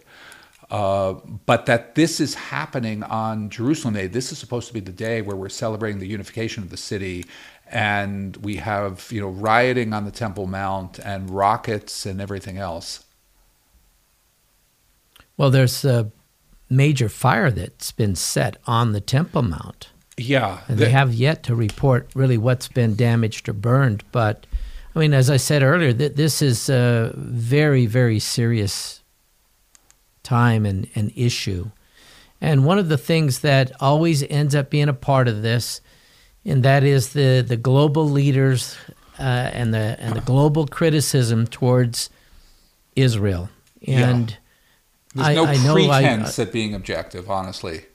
Uh, 0.70 1.14
but 1.46 1.68
that 1.68 1.94
this 1.94 2.20
is 2.20 2.34
happening 2.34 3.04
on 3.04 3.50
Jerusalem 3.50 3.94
Day. 3.94 4.08
This 4.08 4.32
is 4.32 4.40
supposed 4.40 4.68
to 4.70 4.74
be 4.74 4.80
the 4.80 4.92
day 4.92 5.22
where 5.22 5.36
we're 5.36 5.50
celebrating 5.50 6.00
the 6.00 6.08
unification 6.08 6.64
of 6.64 6.72
the 6.72 6.78
city 6.78 7.26
and 7.74 8.38
we 8.38 8.58
have 8.58 9.08
you 9.12 9.20
know 9.20 9.30
rioting 9.30 9.94
on 9.94 10.06
the 10.06 10.12
Temple 10.12 10.46
Mount 10.46 11.00
and 11.00 11.30
rockets 11.30 12.06
and 12.06 12.22
everything 12.22 12.58
else. 12.58 13.04
Well, 15.36 15.50
there's 15.50 15.84
a 15.84 16.12
major 16.70 17.10
fire 17.10 17.50
that's 17.50 17.92
been 17.92 18.16
set 18.16 18.58
on 18.68 18.94
the 18.94 19.02
Temple 19.02 19.42
Mount. 19.42 19.90
Yeah, 20.16 20.62
and 20.68 20.78
they 20.78 20.92
have 20.92 21.16
yet 21.16 21.42
to 21.44 21.56
report 21.56 22.08
really 22.14 22.38
what's 22.38 22.68
been 22.68 22.96
damaged 22.96 23.50
or 23.50 23.54
burned. 23.54 24.04
But 24.12 24.46
I 24.96 25.00
mean, 25.00 25.14
as 25.14 25.32
I 25.32 25.38
said 25.38 25.64
earlier, 25.64 25.92
that 25.94 26.16
this 26.16 26.44
is 26.44 26.70
a 26.70 27.12
very, 27.16 27.88
very 27.88 28.20
serious 28.20 29.02
time 30.22 30.68
and, 30.68 30.88
and 30.94 31.12
issue. 31.16 31.72
And 32.40 32.66
one 32.66 32.78
of 32.78 32.90
the 32.90 32.98
things 32.98 33.40
that 33.40 33.72
always 33.80 34.22
ends 34.24 34.54
up 34.54 34.70
being 34.70 34.90
a 34.90 34.94
part 34.94 35.28
of 35.28 35.42
this, 35.42 35.82
and 36.46 36.64
that 36.64 36.84
is 36.84 37.14
the, 37.14 37.44
the 37.48 37.58
global 37.58 38.10
leaders 38.10 38.76
uh, 39.20 39.22
and 39.54 39.74
the 39.74 39.96
and 40.00 40.16
the 40.16 40.22
global 40.22 40.68
criticism 40.68 41.48
towards 41.48 42.10
Israel. 42.96 43.50
And 43.88 44.32
yeah. 44.32 44.36
there's 45.16 45.28
I, 45.28 45.34
no 45.36 45.46
I 45.46 45.58
know 45.58 45.74
pretense 45.74 46.40
I, 46.40 46.44
at 46.44 46.52
being 46.52 46.74
objective, 46.74 47.30
honestly. 47.30 47.86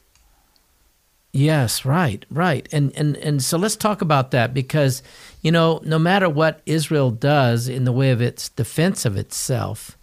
Yes, 1.32 1.84
right, 1.84 2.24
right. 2.30 2.66
And 2.72 2.92
and 2.96 3.16
and 3.18 3.42
so 3.42 3.58
let's 3.58 3.76
talk 3.76 4.00
about 4.00 4.30
that 4.30 4.54
because 4.54 5.02
you 5.42 5.52
know, 5.52 5.80
no 5.84 5.98
matter 5.98 6.28
what 6.28 6.62
Israel 6.66 7.10
does 7.10 7.68
in 7.68 7.84
the 7.84 7.92
way 7.92 8.10
of 8.10 8.20
its 8.20 8.48
defense 8.48 9.04
of 9.04 9.16
itself, 9.16 9.98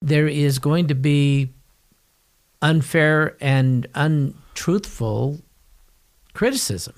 there 0.00 0.26
is 0.26 0.58
going 0.58 0.88
to 0.88 0.94
be 0.94 1.50
unfair 2.62 3.36
and 3.40 3.86
untruthful 3.94 5.40
criticism. 6.32 6.94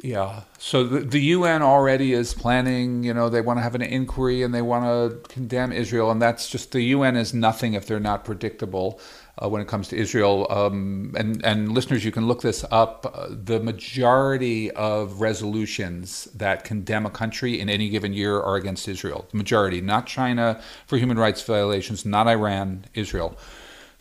Yeah. 0.00 0.42
So 0.58 0.84
the, 0.84 1.00
the 1.00 1.20
UN 1.20 1.62
already 1.62 2.12
is 2.12 2.32
planning, 2.32 3.04
you 3.04 3.12
know, 3.12 3.28
they 3.28 3.40
want 3.40 3.58
to 3.58 3.62
have 3.62 3.74
an 3.74 3.82
inquiry 3.82 4.42
and 4.42 4.54
they 4.54 4.62
want 4.62 4.84
to 4.84 5.28
condemn 5.28 5.70
Israel. 5.70 6.10
And 6.10 6.20
that's 6.20 6.48
just 6.48 6.72
the 6.72 6.80
UN 6.82 7.16
is 7.16 7.34
nothing 7.34 7.74
if 7.74 7.86
they're 7.86 8.00
not 8.00 8.24
predictable 8.24 9.00
uh, 9.42 9.48
when 9.48 9.60
it 9.60 9.68
comes 9.68 9.88
to 9.88 9.96
Israel. 9.96 10.46
Um, 10.50 11.14
and, 11.16 11.44
and 11.44 11.72
listeners, 11.72 12.04
you 12.04 12.12
can 12.12 12.26
look 12.26 12.40
this 12.40 12.64
up. 12.70 13.12
Uh, 13.14 13.28
the 13.30 13.60
majority 13.60 14.70
of 14.70 15.20
resolutions 15.20 16.24
that 16.34 16.64
condemn 16.64 17.04
a 17.04 17.10
country 17.10 17.60
in 17.60 17.68
any 17.68 17.90
given 17.90 18.12
year 18.14 18.40
are 18.40 18.56
against 18.56 18.88
Israel. 18.88 19.26
The 19.30 19.36
majority, 19.36 19.80
not 19.80 20.06
China 20.06 20.60
for 20.86 20.96
human 20.96 21.18
rights 21.18 21.42
violations, 21.42 22.06
not 22.06 22.28
Iran, 22.28 22.86
Israel. 22.94 23.36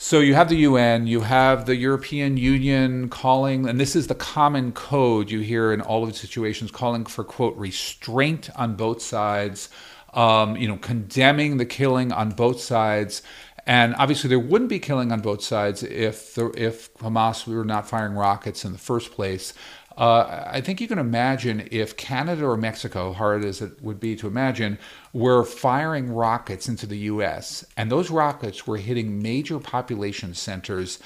So 0.03 0.19
you 0.19 0.33
have 0.33 0.49
the 0.49 0.55
UN, 0.55 1.05
you 1.05 1.21
have 1.21 1.67
the 1.67 1.75
European 1.75 2.35
Union 2.35 3.07
calling, 3.07 3.69
and 3.69 3.79
this 3.79 3.95
is 3.95 4.07
the 4.07 4.15
common 4.15 4.71
code 4.71 5.29
you 5.29 5.41
hear 5.41 5.71
in 5.71 5.79
all 5.79 6.03
of 6.03 6.09
the 6.09 6.17
situations, 6.17 6.71
calling 6.71 7.05
for 7.05 7.23
quote 7.23 7.55
restraint 7.55 8.49
on 8.55 8.75
both 8.75 8.99
sides, 9.03 9.69
um, 10.15 10.57
you 10.57 10.67
know, 10.67 10.77
condemning 10.77 11.57
the 11.57 11.67
killing 11.67 12.11
on 12.11 12.31
both 12.31 12.59
sides. 12.59 13.21
And 13.67 13.93
obviously, 13.95 14.27
there 14.27 14.39
wouldn't 14.39 14.71
be 14.71 14.79
killing 14.79 15.11
on 15.11 15.21
both 15.21 15.43
sides 15.43 15.83
if 15.83 16.33
the, 16.33 16.47
if 16.57 16.91
Hamas 16.95 17.45
were 17.45 17.63
not 17.63 17.87
firing 17.87 18.13
rockets 18.13 18.65
in 18.65 18.71
the 18.71 18.79
first 18.79 19.11
place. 19.11 19.53
Uh, 19.97 20.45
I 20.47 20.61
think 20.61 20.79
you 20.79 20.87
can 20.87 20.99
imagine 20.99 21.67
if 21.71 21.97
Canada 21.97 22.45
or 22.45 22.57
Mexico, 22.57 23.13
hard 23.13 23.43
as 23.43 23.61
it 23.61 23.81
would 23.81 23.99
be 23.99 24.15
to 24.17 24.27
imagine, 24.27 24.77
were 25.13 25.43
firing 25.43 26.11
rockets 26.11 26.69
into 26.69 26.85
the 26.85 26.97
U.S. 26.97 27.65
and 27.75 27.91
those 27.91 28.09
rockets 28.09 28.65
were 28.65 28.77
hitting 28.77 29.21
major 29.21 29.59
population 29.59 30.33
centers. 30.33 30.99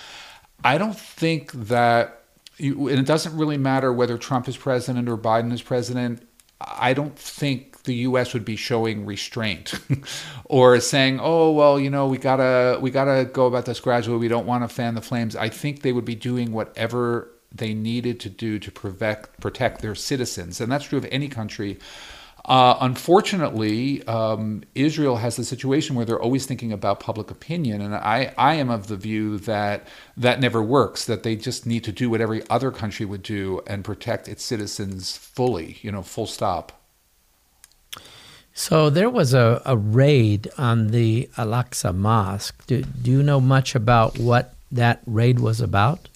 I 0.64 0.78
don't 0.78 0.98
think 0.98 1.52
that, 1.54 2.24
you, 2.58 2.88
and 2.88 3.00
it 3.00 3.06
doesn't 3.06 3.36
really 3.36 3.58
matter 3.58 3.92
whether 3.92 4.18
Trump 4.18 4.48
is 4.48 4.56
president 4.56 5.10
or 5.10 5.18
Biden 5.18 5.52
is 5.52 5.62
president. 5.62 6.28
I 6.62 6.94
don't 6.94 7.18
think 7.18 7.84
the 7.84 7.96
U.S. 7.96 8.34
would 8.34 8.46
be 8.46 8.56
showing 8.56 9.06
restraint 9.06 9.74
or 10.46 10.80
saying, 10.80 11.20
"Oh, 11.22 11.52
well, 11.52 11.78
you 11.80 11.90
know, 11.90 12.08
we 12.08 12.18
gotta 12.18 12.80
we 12.80 12.92
gotta 12.92 13.26
go 13.26 13.46
about 13.46 13.66
this 13.66 13.82
gradually. 13.82 14.18
We 14.18 14.30
don't 14.30 14.46
want 14.46 14.64
to 14.64 14.74
fan 14.74 14.96
the 14.96 15.02
flames." 15.02 15.36
I 15.36 15.50
think 15.50 15.82
they 15.82 15.92
would 15.92 16.06
be 16.06 16.16
doing 16.16 16.54
whatever 16.54 17.35
they 17.58 17.74
needed 17.74 18.20
to 18.22 18.30
do 18.30 18.60
to 18.60 18.72
protect 18.72 19.40
protect 19.40 19.82
their 19.82 19.96
citizens, 19.96 20.62
and 20.62 20.72
that's 20.72 20.86
true 20.86 20.98
of 20.98 21.08
any 21.12 21.28
country. 21.28 21.80
Uh, 22.46 22.78
unfortunately, 22.82 24.06
um, 24.08 24.62
Israel 24.76 25.16
has 25.16 25.40
a 25.40 25.44
situation 25.44 25.96
where 25.96 26.06
they're 26.06 26.22
always 26.22 26.46
thinking 26.46 26.72
about 26.72 27.00
public 27.00 27.32
opinion, 27.32 27.82
and 27.82 27.96
I, 27.96 28.36
I 28.38 28.54
am 28.56 28.70
of 28.70 28.88
the 28.88 28.96
view 28.96 29.40
that 29.40 29.88
that 30.16 30.40
never 30.40 30.62
works. 30.62 31.06
That 31.06 31.24
they 31.24 31.36
just 31.36 31.66
need 31.66 31.84
to 31.86 31.92
do 31.92 32.10
what 32.10 32.22
every 32.22 32.48
other 32.50 32.70
country 32.70 33.06
would 33.06 33.24
do 33.24 33.62
and 33.66 33.84
protect 33.84 34.28
its 34.28 34.44
citizens 34.44 35.18
fully. 35.18 35.80
You 35.82 35.92
know, 35.92 36.04
full 36.04 36.28
stop. 36.28 36.80
So 38.54 38.90
there 38.90 39.10
was 39.10 39.34
a, 39.34 39.62
a 39.66 39.76
raid 39.76 40.50
on 40.58 40.88
the 40.88 41.30
Al 41.38 41.48
Aqsa 41.48 41.94
Mosque. 41.94 42.66
Do, 42.68 42.84
do 42.84 43.12
you 43.12 43.24
know 43.24 43.42
much 43.42 43.76
about 43.76 44.18
what 44.18 44.54
that 44.72 45.02
raid 45.06 45.40
was 45.40 45.60
about? 45.60 46.08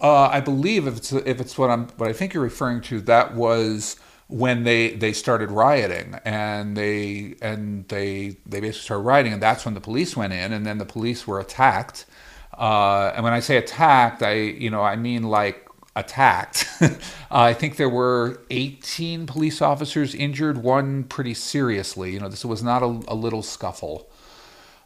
Uh, 0.00 0.28
I 0.32 0.40
believe 0.40 0.86
if 0.86 0.96
it's 0.96 1.12
if 1.12 1.40
it's 1.40 1.58
what 1.58 1.70
I'm 1.70 1.88
what 1.96 2.08
I 2.08 2.12
think 2.12 2.34
you're 2.34 2.42
referring 2.42 2.80
to, 2.82 3.00
that 3.02 3.34
was 3.34 3.96
when 4.28 4.64
they 4.64 4.92
they 4.92 5.12
started 5.12 5.50
rioting 5.50 6.18
and 6.24 6.76
they 6.76 7.34
and 7.42 7.86
they 7.88 8.36
they 8.46 8.60
basically 8.60 8.84
started 8.84 9.02
rioting, 9.04 9.32
and 9.34 9.42
that's 9.42 9.64
when 9.64 9.74
the 9.74 9.80
police 9.80 10.16
went 10.16 10.32
in, 10.32 10.52
and 10.52 10.66
then 10.66 10.78
the 10.78 10.86
police 10.86 11.26
were 11.26 11.40
attacked. 11.40 12.06
Uh, 12.56 13.12
and 13.14 13.24
when 13.24 13.32
I 13.32 13.40
say 13.40 13.56
attacked, 13.58 14.22
I 14.22 14.34
you 14.34 14.70
know 14.70 14.82
I 14.82 14.96
mean 14.96 15.24
like 15.24 15.68
attacked. 15.96 16.66
uh, 16.80 16.88
I 17.30 17.52
think 17.54 17.76
there 17.76 17.88
were 17.90 18.42
18 18.50 19.26
police 19.26 19.60
officers 19.60 20.14
injured, 20.14 20.58
one 20.58 21.04
pretty 21.04 21.34
seriously. 21.34 22.12
You 22.12 22.20
know, 22.20 22.28
this 22.28 22.44
was 22.44 22.62
not 22.62 22.82
a, 22.82 22.86
a 23.08 23.14
little 23.14 23.42
scuffle. 23.42 24.09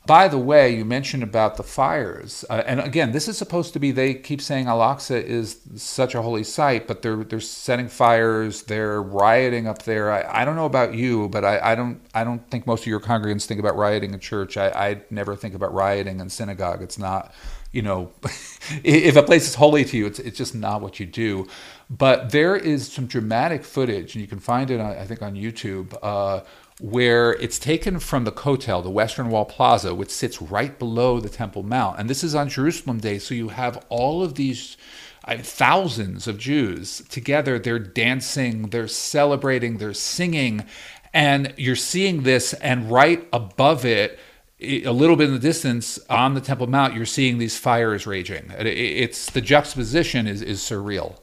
By 0.07 0.29
the 0.29 0.39
way, 0.39 0.77
you 0.77 0.85
mentioned 0.85 1.23
about 1.23 1.57
the 1.57 1.63
fires, 1.63 2.45
uh, 2.51 2.63
and 2.67 2.79
again, 2.79 3.13
this 3.13 3.27
is 3.27 3.39
supposed 3.39 3.73
to 3.73 3.79
be. 3.79 3.91
They 3.91 4.13
keep 4.13 4.43
saying 4.43 4.67
Al 4.67 4.81
Aqsa 4.81 5.23
is 5.23 5.61
such 5.77 6.15
a 6.15 6.21
holy 6.21 6.45
site, 6.45 6.87
but 6.87 7.01
they're 7.01 7.25
they're 7.25 7.41
setting 7.41 7.89
fires, 7.89 8.65
they're 8.65 9.01
rioting 9.01 9.67
up 9.67 9.85
there. 9.85 10.13
I, 10.13 10.43
I 10.43 10.45
don't 10.45 10.57
know 10.57 10.67
about 10.67 10.93
you, 10.93 11.31
but 11.31 11.43
I, 11.43 11.73
I 11.73 11.75
don't 11.75 12.03
I 12.15 12.23
don't 12.23 12.47
think 12.51 12.67
most 12.67 12.83
of 12.83 12.87
your 12.87 13.01
congregants 13.01 13.47
think 13.47 13.61
about 13.61 13.77
rioting 13.77 14.13
in 14.13 14.21
church. 14.21 14.59
I, 14.59 14.69
I 14.69 15.01
never 15.09 15.37
think 15.37 15.55
about 15.55 15.73
rioting 15.73 16.21
in 16.21 16.29
synagogue. 16.29 16.83
It's 16.83 16.99
not, 16.99 17.33
you 17.73 17.81
know, 17.81 18.13
if 18.85 19.17
a 19.17 19.23
place 19.23 19.49
is 19.49 19.55
holy 19.55 19.87
to 19.87 19.97
you, 19.97 20.05
it's 20.05 20.19
it's 20.19 20.37
just 20.37 20.55
not 20.55 20.83
what 20.83 21.01
you 21.01 21.07
do. 21.07 21.47
But 21.89 22.31
there 22.31 22.57
is 22.57 22.93
some 22.93 23.07
dramatic 23.07 23.65
footage, 23.65 24.15
and 24.15 24.21
you 24.21 24.29
can 24.29 24.41
find 24.41 24.71
it, 24.71 24.81
I 24.81 25.07
think, 25.07 25.23
on 25.23 25.35
YouTube. 25.35 25.97
Uh, 26.03 26.41
where 26.85 27.33
it's 27.37 27.59
taken 27.59 27.99
from 27.99 28.25
the 28.25 28.31
Kotel, 28.31 28.83
the 28.83 28.91
Western 28.91 29.31
Wall 29.31 29.47
Plaza, 29.47 29.95
which 29.95 30.11
sits 30.11 30.43
right 30.43 30.79
below 30.79 31.19
the 31.19 31.31
Temple 31.31 31.63
Mount. 31.63 31.99
And 31.99 32.11
this 32.11 32.23
is 32.23 32.35
on 32.35 32.51
Jerusalem 32.51 32.99
Day, 33.01 33.19
so 33.19 33.35
you 33.35 33.49
have 33.49 33.83
all 33.89 34.23
of 34.23 34.35
these 34.35 34.77
uh, 35.25 35.39
thousands 35.39 36.27
of 36.27 36.37
Jews 36.37 37.03
together. 37.09 37.59
They're 37.59 37.79
dancing, 37.79 38.69
they're 38.69 38.87
celebrating, 38.87 39.79
they're 39.79 39.95
singing, 39.95 40.67
and 41.15 41.55
you're 41.57 41.75
seeing 41.75 42.25
this, 42.25 42.53
and 42.53 42.91
right 42.91 43.27
above 43.33 43.87
it, 43.87 44.19
a 44.61 44.91
little 44.91 45.17
bit 45.17 45.29
in 45.29 45.33
the 45.33 45.41
distance 45.41 45.99
on 46.11 46.35
the 46.35 46.41
Temple 46.43 46.67
Mount, 46.67 46.95
you're 46.95 47.07
seeing 47.07 47.39
these 47.39 47.57
fires 47.57 48.07
raging. 48.07 48.53
It's 48.59 49.31
the 49.31 49.41
juxtaposition 49.41 50.27
is, 50.27 50.43
is 50.43 50.61
surreal. 50.61 51.17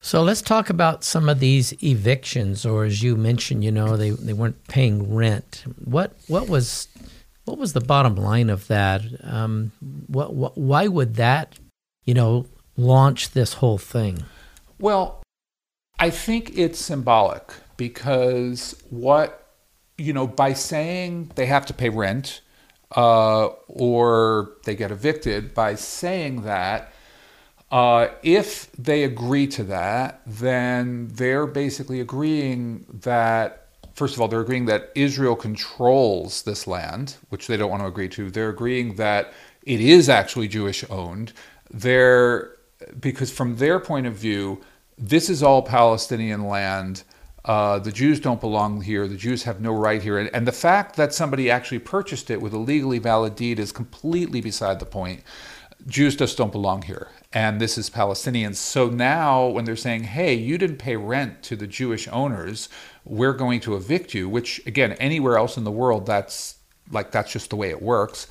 So 0.00 0.22
let's 0.22 0.42
talk 0.42 0.70
about 0.70 1.02
some 1.02 1.28
of 1.28 1.40
these 1.40 1.74
evictions, 1.82 2.64
or 2.64 2.84
as 2.84 3.02
you 3.02 3.16
mentioned, 3.16 3.64
you 3.64 3.72
know, 3.72 3.96
they, 3.96 4.10
they 4.10 4.32
weren't 4.32 4.66
paying 4.68 5.14
rent. 5.14 5.64
What 5.84 6.12
what 6.28 6.48
was 6.48 6.88
what 7.44 7.58
was 7.58 7.72
the 7.72 7.80
bottom 7.80 8.14
line 8.14 8.50
of 8.50 8.68
that? 8.68 9.02
Um, 9.22 9.72
what, 10.06 10.34
what 10.34 10.56
why 10.56 10.86
would 10.86 11.16
that, 11.16 11.58
you 12.04 12.14
know, 12.14 12.46
launch 12.76 13.30
this 13.32 13.54
whole 13.54 13.78
thing? 13.78 14.24
Well, 14.78 15.22
I 15.98 16.10
think 16.10 16.56
it's 16.56 16.78
symbolic 16.78 17.52
because 17.76 18.80
what 18.90 19.46
you 19.96 20.12
know 20.12 20.28
by 20.28 20.52
saying 20.52 21.32
they 21.34 21.46
have 21.46 21.66
to 21.66 21.74
pay 21.74 21.88
rent 21.88 22.40
uh, 22.94 23.46
or 23.66 24.52
they 24.64 24.76
get 24.76 24.92
evicted 24.92 25.54
by 25.54 25.74
saying 25.74 26.42
that 26.42 26.92
uh, 27.70 28.08
if 28.22 28.72
they 28.72 29.04
agree 29.04 29.46
to 29.46 29.64
that, 29.64 30.22
then 30.26 31.08
they're 31.08 31.46
basically 31.46 32.00
agreeing 32.00 32.86
that, 33.02 33.66
first 33.94 34.14
of 34.14 34.20
all, 34.20 34.28
they're 34.28 34.40
agreeing 34.40 34.66
that 34.66 34.90
Israel 34.94 35.36
controls 35.36 36.42
this 36.42 36.66
land, 36.66 37.16
which 37.28 37.46
they 37.46 37.56
don't 37.56 37.70
want 37.70 37.82
to 37.82 37.86
agree 37.86 38.08
to. 38.08 38.30
They're 38.30 38.48
agreeing 38.48 38.94
that 38.96 39.32
it 39.64 39.80
is 39.80 40.08
actually 40.08 40.48
Jewish 40.48 40.82
owned. 40.88 41.34
They're, 41.70 42.56
because 43.00 43.30
from 43.30 43.56
their 43.56 43.78
point 43.78 44.06
of 44.06 44.14
view, 44.14 44.62
this 44.96 45.28
is 45.28 45.42
all 45.42 45.60
Palestinian 45.60 46.48
land. 46.48 47.02
Uh, 47.44 47.78
the 47.78 47.92
Jews 47.92 48.18
don't 48.18 48.40
belong 48.40 48.80
here. 48.80 49.06
The 49.06 49.16
Jews 49.16 49.42
have 49.42 49.60
no 49.60 49.72
right 49.72 50.02
here. 50.02 50.18
And, 50.18 50.30
and 50.34 50.46
the 50.46 50.52
fact 50.52 50.96
that 50.96 51.12
somebody 51.12 51.50
actually 51.50 51.80
purchased 51.80 52.30
it 52.30 52.40
with 52.40 52.54
a 52.54 52.58
legally 52.58 52.98
valid 52.98 53.36
deed 53.36 53.58
is 53.58 53.72
completely 53.72 54.40
beside 54.40 54.80
the 54.80 54.86
point. 54.86 55.22
Jews 55.86 56.16
just 56.16 56.36
don't 56.36 56.52
belong 56.52 56.82
here 56.82 57.08
and 57.32 57.60
this 57.60 57.76
is 57.76 57.90
Palestinians. 57.90 58.56
So 58.56 58.88
now, 58.88 59.46
when 59.46 59.64
they're 59.64 59.76
saying, 59.76 60.04
hey, 60.04 60.34
you 60.34 60.56
didn't 60.56 60.78
pay 60.78 60.96
rent 60.96 61.42
to 61.44 61.56
the 61.56 61.66
Jewish 61.66 62.08
owners, 62.08 62.68
we're 63.04 63.34
going 63.34 63.60
to 63.60 63.76
evict 63.76 64.14
you, 64.14 64.28
which, 64.28 64.66
again, 64.66 64.92
anywhere 64.94 65.36
else 65.36 65.56
in 65.56 65.64
the 65.64 65.70
world, 65.70 66.06
that's 66.06 66.56
like 66.90 67.10
that's 67.10 67.30
just 67.30 67.50
the 67.50 67.56
way 67.56 67.68
it 67.68 67.82
works. 67.82 68.28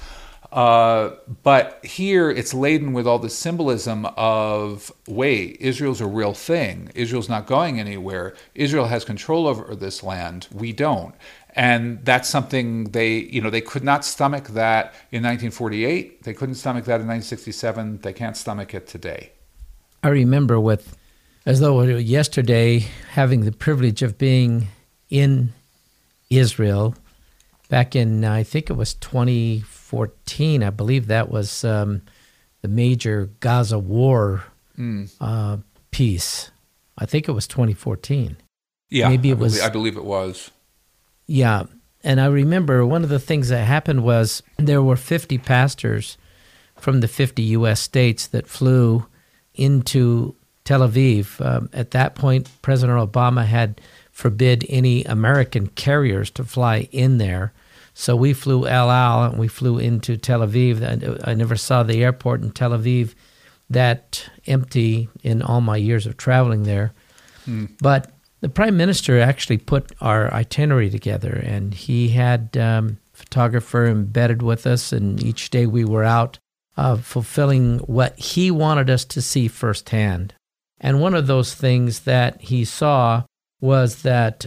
Uh, 0.51 1.11
but 1.43 1.83
here 1.85 2.31
it's 2.31 2.53
laden 2.53 2.93
with 2.93 3.05
all 3.05 3.19
the 3.19 3.29
symbolism 3.29 4.05
of 4.15 4.91
wait, 5.05 5.57
Israel's 5.59 6.01
a 6.01 6.07
real 6.07 6.33
thing. 6.33 6.89
Israel's 6.95 7.29
not 7.29 7.45
going 7.45 7.79
anywhere. 7.79 8.33
Israel 8.55 8.85
has 8.85 9.03
control 9.03 9.45
over 9.45 9.75
this 9.75 10.01
land. 10.01 10.47
We 10.51 10.71
don't. 10.71 11.13
And 11.57 12.05
that's 12.05 12.29
something 12.29 12.91
they, 12.91 13.17
you 13.17 13.41
know, 13.41 13.49
they 13.49 13.61
could 13.61 13.83
not 13.83 14.05
stomach 14.05 14.49
that 14.49 14.93
in 15.11 15.23
1948. 15.23 16.21
They 16.23 16.33
couldn't 16.33 16.55
stomach 16.55 16.85
that 16.85 17.01
in 17.01 17.07
1967. 17.07 18.01
They 18.03 18.13
can't 18.13 18.37
stomach 18.37 18.75
it 18.75 18.85
today. 18.87 19.31
I 20.03 20.09
remember 20.09 20.59
with, 20.59 20.95
as 21.47 21.59
though 21.59 21.81
it 21.81 21.91
was 21.93 22.03
yesterday, 22.03 22.85
having 23.13 23.41
the 23.45 23.51
privilege 23.51 24.03
of 24.03 24.19
being 24.19 24.67
in 25.09 25.51
Israel 26.29 26.93
back 27.69 27.95
in, 27.95 28.23
I 28.23 28.43
think 28.43 28.69
it 28.69 28.73
was 28.73 28.93
2014. 28.93 30.61
I 30.63 30.69
believe 30.69 31.07
that 31.07 31.29
was 31.31 31.63
um, 31.63 32.01
the 32.61 32.67
major 32.67 33.29
Gaza 33.39 33.79
war 33.79 34.43
Mm. 34.77 35.09
uh, 35.19 35.57
piece. 35.89 36.51
I 36.99 37.07
think 37.07 37.27
it 37.27 37.31
was 37.31 37.47
2014. 37.47 38.37
Yeah, 38.91 39.09
Maybe 39.09 39.29
it 39.29 39.31
I 39.31 39.35
believe, 39.35 39.51
was- 39.53 39.61
I 39.61 39.69
believe 39.69 39.97
it 39.97 40.05
was. 40.05 40.51
Yeah. 41.27 41.63
And 42.03 42.21
I 42.21 42.27
remember 42.27 42.85
one 42.85 43.03
of 43.03 43.09
the 43.09 43.19
things 43.19 43.49
that 43.49 43.65
happened 43.65 44.03
was 44.03 44.41
there 44.57 44.81
were 44.81 44.95
50 44.95 45.37
pastors 45.39 46.17
from 46.77 47.01
the 47.01 47.07
50 47.07 47.43
U.S. 47.43 47.81
states 47.81 48.27
that 48.27 48.47
flew 48.47 49.05
into 49.53 50.35
Tel 50.63 50.81
Aviv. 50.81 51.43
Um, 51.45 51.69
at 51.73 51.91
that 51.91 52.15
point, 52.15 52.49
President 52.61 52.97
Obama 52.97 53.45
had 53.45 53.81
forbid 54.11 54.65
any 54.69 55.03
American 55.03 55.67
carriers 55.67 56.29
to 56.31 56.43
fly 56.43 56.87
in 56.91 57.17
there. 57.17 57.53
So 57.93 58.15
we 58.15 58.33
flew 58.33 58.67
El 58.67 58.91
Al 58.91 59.23
and 59.23 59.39
we 59.39 59.47
flew 59.47 59.79
into 59.79 60.17
Tel 60.17 60.41
Aviv. 60.41 60.83
I, 61.25 61.31
I 61.31 61.33
never 61.33 61.55
saw 61.55 61.83
the 61.83 62.03
airport 62.03 62.41
in 62.43 62.51
Tel 62.51 62.71
Aviv 62.71 63.15
that 63.69 64.29
empty 64.45 65.09
in 65.23 65.41
all 65.41 65.61
my 65.61 65.77
years 65.77 66.05
of 66.05 66.15
traveling 66.15 66.63
there. 66.63 66.93
But 67.81 68.11
the 68.41 68.49
prime 68.49 68.77
minister 68.77 69.19
actually 69.19 69.57
put 69.57 69.91
our 69.99 70.31
itinerary 70.33 70.89
together, 70.89 71.33
and 71.33 71.73
he 71.73 72.09
had 72.09 72.55
um, 72.57 72.97
photographer 73.13 73.85
embedded 73.85 74.41
with 74.41 74.67
us, 74.67 74.91
and 74.91 75.21
each 75.23 75.49
day 75.49 75.65
we 75.65 75.83
were 75.83 76.03
out 76.03 76.37
uh, 76.77 76.97
fulfilling 76.97 77.79
what 77.79 78.17
he 78.19 78.51
wanted 78.51 78.89
us 78.89 79.03
to 79.05 79.21
see 79.21 79.47
firsthand. 79.47 80.33
And 80.79 81.01
one 81.01 81.15
of 81.15 81.25
those 81.25 81.55
things 81.55 82.01
that 82.01 82.39
he 82.41 82.63
saw 82.63 83.23
was 83.59 84.03
that 84.03 84.45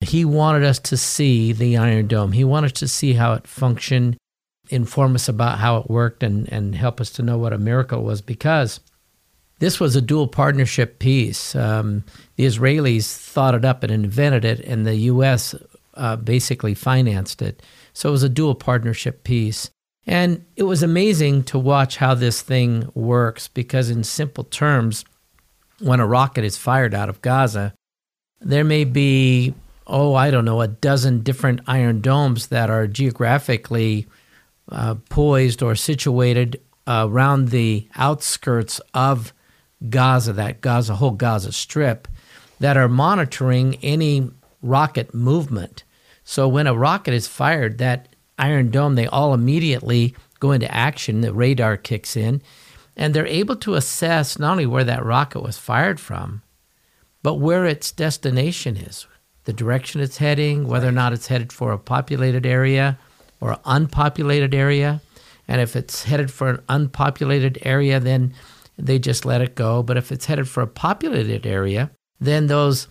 he 0.00 0.24
wanted 0.24 0.64
us 0.64 0.80
to 0.80 0.96
see 0.96 1.52
the 1.52 1.76
Iron 1.76 2.08
Dome. 2.08 2.32
He 2.32 2.44
wanted 2.44 2.74
to 2.76 2.88
see 2.88 3.12
how 3.12 3.34
it 3.34 3.46
functioned, 3.46 4.16
inform 4.68 5.14
us 5.14 5.28
about 5.28 5.58
how 5.58 5.76
it 5.78 5.90
worked, 5.90 6.24
and, 6.24 6.48
and 6.52 6.74
help 6.74 7.00
us 7.00 7.10
to 7.10 7.22
know 7.22 7.38
what 7.38 7.52
a 7.52 7.58
miracle 7.58 8.02
was 8.02 8.20
because 8.20 8.80
this 9.58 9.80
was 9.80 9.96
a 9.96 10.00
dual 10.00 10.28
partnership 10.28 10.98
piece. 10.98 11.54
Um, 11.54 12.04
the 12.36 12.44
Israelis 12.44 13.16
thought 13.16 13.54
it 13.54 13.64
up 13.64 13.82
and 13.82 13.92
invented 13.92 14.44
it, 14.44 14.60
and 14.60 14.86
the 14.86 14.96
U.S. 14.96 15.54
Uh, 15.94 16.16
basically 16.16 16.74
financed 16.74 17.42
it. 17.42 17.62
So 17.92 18.08
it 18.08 18.12
was 18.12 18.22
a 18.22 18.28
dual 18.28 18.54
partnership 18.54 19.24
piece. 19.24 19.70
And 20.06 20.44
it 20.56 20.62
was 20.62 20.82
amazing 20.82 21.42
to 21.44 21.58
watch 21.58 21.98
how 21.98 22.14
this 22.14 22.40
thing 22.40 22.90
works 22.94 23.48
because, 23.48 23.90
in 23.90 24.04
simple 24.04 24.44
terms, 24.44 25.04
when 25.80 26.00
a 26.00 26.06
rocket 26.06 26.44
is 26.44 26.56
fired 26.56 26.94
out 26.94 27.08
of 27.10 27.20
Gaza, 27.20 27.74
there 28.40 28.64
may 28.64 28.84
be, 28.84 29.54
oh, 29.86 30.14
I 30.14 30.30
don't 30.30 30.44
know, 30.44 30.60
a 30.60 30.68
dozen 30.68 31.22
different 31.22 31.60
iron 31.66 32.00
domes 32.00 32.46
that 32.46 32.70
are 32.70 32.86
geographically 32.86 34.06
uh, 34.70 34.94
poised 35.10 35.62
or 35.62 35.74
situated 35.74 36.60
uh, 36.86 37.06
around 37.08 37.48
the 37.48 37.86
outskirts 37.96 38.80
of 38.94 39.34
Gaza, 39.88 40.32
that 40.32 40.60
Gaza, 40.60 40.96
whole 40.96 41.12
Gaza 41.12 41.52
Strip, 41.52 42.08
that 42.60 42.76
are 42.76 42.88
monitoring 42.88 43.76
any 43.76 44.30
rocket 44.62 45.14
movement. 45.14 45.84
So 46.24 46.48
when 46.48 46.66
a 46.66 46.74
rocket 46.74 47.14
is 47.14 47.28
fired, 47.28 47.78
that 47.78 48.14
Iron 48.38 48.70
Dome, 48.70 48.94
they 48.94 49.06
all 49.06 49.34
immediately 49.34 50.14
go 50.40 50.52
into 50.52 50.72
action. 50.72 51.20
The 51.20 51.32
radar 51.32 51.76
kicks 51.76 52.16
in, 52.16 52.42
and 52.96 53.14
they're 53.14 53.26
able 53.26 53.56
to 53.56 53.74
assess 53.74 54.38
not 54.38 54.52
only 54.52 54.66
where 54.66 54.84
that 54.84 55.04
rocket 55.04 55.40
was 55.40 55.58
fired 55.58 56.00
from, 56.00 56.42
but 57.22 57.34
where 57.34 57.64
its 57.64 57.92
destination 57.92 58.76
is, 58.76 59.06
the 59.44 59.52
direction 59.52 60.00
it's 60.00 60.18
heading, 60.18 60.68
whether 60.68 60.88
or 60.88 60.92
not 60.92 61.12
it's 61.12 61.28
headed 61.28 61.52
for 61.52 61.72
a 61.72 61.78
populated 61.78 62.44
area 62.44 62.98
or 63.40 63.58
unpopulated 63.64 64.54
area. 64.54 65.00
And 65.46 65.60
if 65.60 65.74
it's 65.76 66.04
headed 66.04 66.30
for 66.30 66.50
an 66.50 66.62
unpopulated 66.68 67.58
area, 67.62 67.98
then 67.98 68.34
they 68.78 68.98
just 68.98 69.24
let 69.24 69.40
it 69.40 69.54
go. 69.54 69.82
But 69.82 69.96
if 69.96 70.12
it's 70.12 70.26
headed 70.26 70.48
for 70.48 70.62
a 70.62 70.66
populated 70.66 71.46
area, 71.46 71.90
then 72.20 72.46
those 72.46 72.88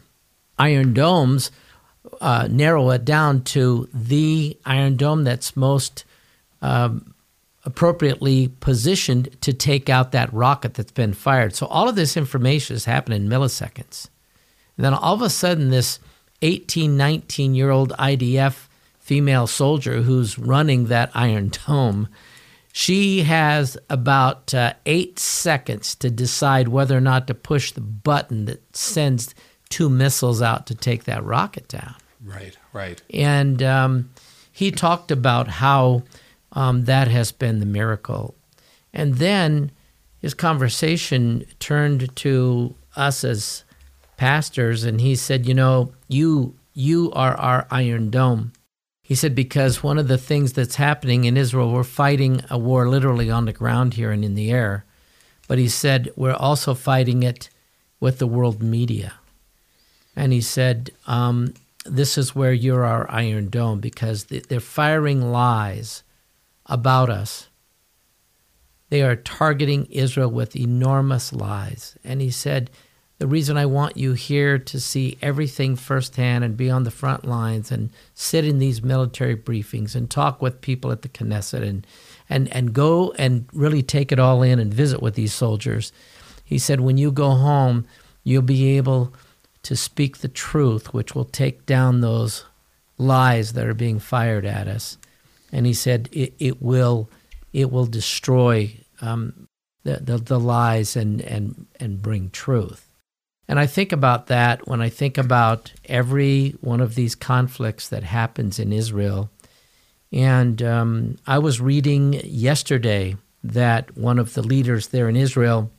iron 0.60 0.94
domes 0.94 1.52
uh, 2.22 2.48
narrow 2.50 2.90
it 2.92 3.06
down 3.06 3.44
to 3.44 3.90
the 3.94 4.58
iron 4.66 4.96
dome 4.96 5.24
that's 5.24 5.56
most 5.56 6.06
um, 6.62 7.14
appropriately 7.66 8.48
positioned 8.60 9.36
to 9.42 9.54
take 9.54 9.90
out 9.90 10.12
that 10.12 10.32
rocket 10.34 10.74
that's 10.74 10.92
been 10.92 11.14
fired. 11.14 11.54
So 11.54 11.66
all 11.68 11.90
of 11.90 11.96
this 11.96 12.16
information 12.16 12.76
is 12.76 12.86
happening 12.86 13.24
in 13.24 13.30
milliseconds. 13.30 14.08
And 14.78 14.86
then 14.86 14.94
all 14.94 15.16
of 15.16 15.22
a 15.22 15.30
sudden, 15.30 15.70
this 15.70 16.00
18, 16.42 16.96
19 16.96 17.56
year 17.56 17.70
old 17.70 17.92
IDF 17.94 18.68
female 19.00 19.48
soldier 19.48 20.02
who's 20.02 20.40
running 20.40 20.86
that 20.86 21.12
iron 21.14 21.52
dome, 21.68 22.08
she 22.78 23.24
has 23.24 23.76
about 23.90 24.54
uh, 24.54 24.72
eight 24.86 25.18
seconds 25.18 25.96
to 25.96 26.12
decide 26.12 26.68
whether 26.68 26.96
or 26.96 27.02
not 27.02 27.26
to 27.26 27.34
push 27.34 27.72
the 27.72 27.82
button 27.82 28.46
that 28.46 28.76
sends 28.78 29.34
two 29.68 29.90
missiles 29.90 30.44
out 30.44 30.68
to 30.68 30.76
take 30.76 31.06
that 31.06 31.24
rocket 31.24 31.68
down. 31.68 31.96
Right, 32.24 32.56
right. 32.74 33.02
And 33.12 33.64
um, 33.64 34.12
he 34.52 34.70
talked 34.70 35.10
about 35.10 35.48
how 35.48 36.04
um, 36.52 36.86
that 36.86 37.08
has 37.08 37.32
been 37.32 37.60
the 37.60 37.66
miracle. 37.66 38.36
And 38.94 39.16
then 39.16 39.72
his 40.20 40.36
conversation 40.36 41.48
turned 41.58 42.16
to 42.18 42.76
us 42.96 43.24
as 43.24 43.64
pastors, 44.18 44.84
and 44.84 45.02
he 45.02 45.16
said, 45.16 45.48
"You 45.48 45.56
know, 45.56 45.94
you 46.08 46.56
you 46.76 47.12
are 47.14 47.34
our 47.38 47.66
Iron 47.72 48.12
Dome." 48.12 48.54
He 49.08 49.16
said 49.16 49.34
because 49.36 49.82
one 49.82 49.98
of 49.98 50.10
the 50.10 50.18
things 50.18 50.52
that's 50.52 50.76
happening 50.76 51.24
in 51.24 51.38
Israel, 51.38 51.72
we're 51.72 51.86
fighting 51.86 52.42
a 52.50 52.58
war 52.58 52.90
literally 52.90 53.32
on 53.32 53.46
the 53.46 53.54
ground 53.54 53.94
here 53.94 54.12
and 54.12 54.26
in 54.26 54.36
the 54.36 54.52
air, 54.52 54.84
but 55.48 55.58
he 55.58 55.70
said 55.70 56.12
we're 56.18 56.34
also 56.34 56.74
fighting 56.74 57.24
it 57.24 57.50
with 58.02 58.20
the 58.20 58.28
world 58.28 58.62
media. 58.62 59.14
And 60.14 60.34
he 60.34 60.42
said, 60.42 60.92
um, 61.06 61.54
"This 61.86 62.18
is 62.18 62.36
where 62.36 62.52
you're 62.52 62.84
our 62.84 63.10
Iron 63.10 63.48
Dome 63.48 63.80
because 63.80 64.26
they- 64.26 64.40
they're 64.40 64.60
firing 64.60 65.32
lies 65.32 66.04
about 66.66 67.10
us." 67.10 67.48
They 68.90 69.04
are 69.04 69.16
targeting 69.16 69.86
Israel 69.86 70.32
with 70.32 70.54
enormous 70.54 71.32
lies. 71.32 71.96
And 72.04 72.20
he 72.22 72.30
said, 72.30 72.70
The 73.20 73.28
reason 73.28 73.58
I 73.58 73.66
want 73.66 73.98
you 73.98 74.14
here 74.14 74.60
to 74.60 74.80
see 74.80 75.18
everything 75.22 75.76
firsthand 75.76 76.44
and 76.44 76.56
be 76.56 76.70
on 76.70 76.84
the 76.84 76.92
front 76.92 77.26
lines 77.26 77.72
and 77.72 77.90
sit 78.14 78.46
in 78.46 78.60
these 78.60 78.84
military 78.84 79.36
briefings 79.36 79.96
and 79.96 80.10
talk 80.10 80.42
with 80.42 80.62
people 80.62 80.92
at 80.92 81.02
the 81.02 81.10
Knesset 81.10 81.64
and, 81.64 81.88
and, 82.30 82.48
and 82.54 82.74
go 82.74 83.14
and 83.18 83.48
really 83.54 83.82
take 83.82 84.12
it 84.12 84.20
all 84.20 84.44
in 84.44 84.60
and 84.60 84.72
visit 84.72 85.02
with 85.02 85.16
these 85.16 85.34
soldiers. 85.34 85.92
He 86.46 86.60
said, 86.60 86.80
When 86.80 86.98
you 86.98 87.12
go 87.12 87.32
home, 87.32 87.88
you'll 88.24 88.44
be 88.44 88.78
able 88.78 89.14
to 89.64 89.76
speak 89.76 90.20
the 90.20 90.28
truth, 90.28 90.94
which 90.94 91.16
will 91.16 91.26
take 91.26 91.66
down 91.66 92.02
those 92.02 92.46
lies 93.00 93.54
that 93.54 93.66
are 93.66 93.74
being 93.74 94.00
fired 94.00 94.46
at 94.46 94.68
us. 94.68 94.98
And 95.52 95.66
he 95.66 95.74
said, 95.74 96.08
It, 96.12 96.34
it 96.38 96.62
will 96.62 97.10
it 97.54 97.72
will 97.72 97.86
destroy 97.88 98.76
um, 99.02 99.48
the, 99.84 99.98
the, 99.98 100.18
the 100.18 100.40
lies 100.40 100.96
and, 100.96 101.22
and, 101.22 101.66
and 101.80 102.02
bring 102.02 102.30
truth. 102.30 102.87
And 103.48 103.60
I 103.60 103.66
think 103.66 103.92
about 103.92 104.28
that 104.28 104.68
when 104.68 104.82
I 104.82 104.90
think 104.90 105.18
about 105.18 105.72
every 105.86 106.56
one 106.62 106.82
of 106.82 106.96
these 106.96 107.16
conflicts 107.16 107.88
that 107.90 108.04
happens 108.04 108.60
in 108.60 108.74
Israel. 108.74 109.30
And 110.12 110.62
um, 110.62 111.18
I 111.26 111.40
was 111.40 111.62
reading 111.62 112.14
yesterday 112.24 113.16
that 113.44 113.98
one 113.98 114.20
of 114.20 114.34
the 114.34 114.42
leaders 114.42 114.88
there 114.88 115.08
in 115.08 115.16
Israel 115.16 115.72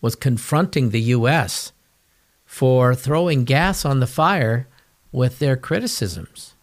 was 0.00 0.14
confronting 0.14 0.90
the 0.90 1.00
U.S. 1.00 1.72
for 2.46 2.94
throwing 2.94 3.44
gas 3.44 3.84
on 3.84 4.00
the 4.00 4.06
fire 4.06 4.66
with 5.12 5.38
their 5.38 5.56
criticisms. 5.56 6.54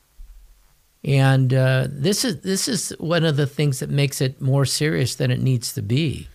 And 1.03 1.53
uh, 1.53 1.87
this 1.89 2.23
is 2.23 2.41
this 2.41 2.67
is 2.67 2.93
one 2.99 3.25
of 3.25 3.35
the 3.35 3.47
things 3.47 3.79
that 3.79 3.89
makes 3.89 4.21
it 4.21 4.39
more 4.39 4.65
serious 4.65 5.15
than 5.15 5.31
it 5.31 5.41
needs 5.41 5.73
to 5.73 5.81
be. 5.81 6.27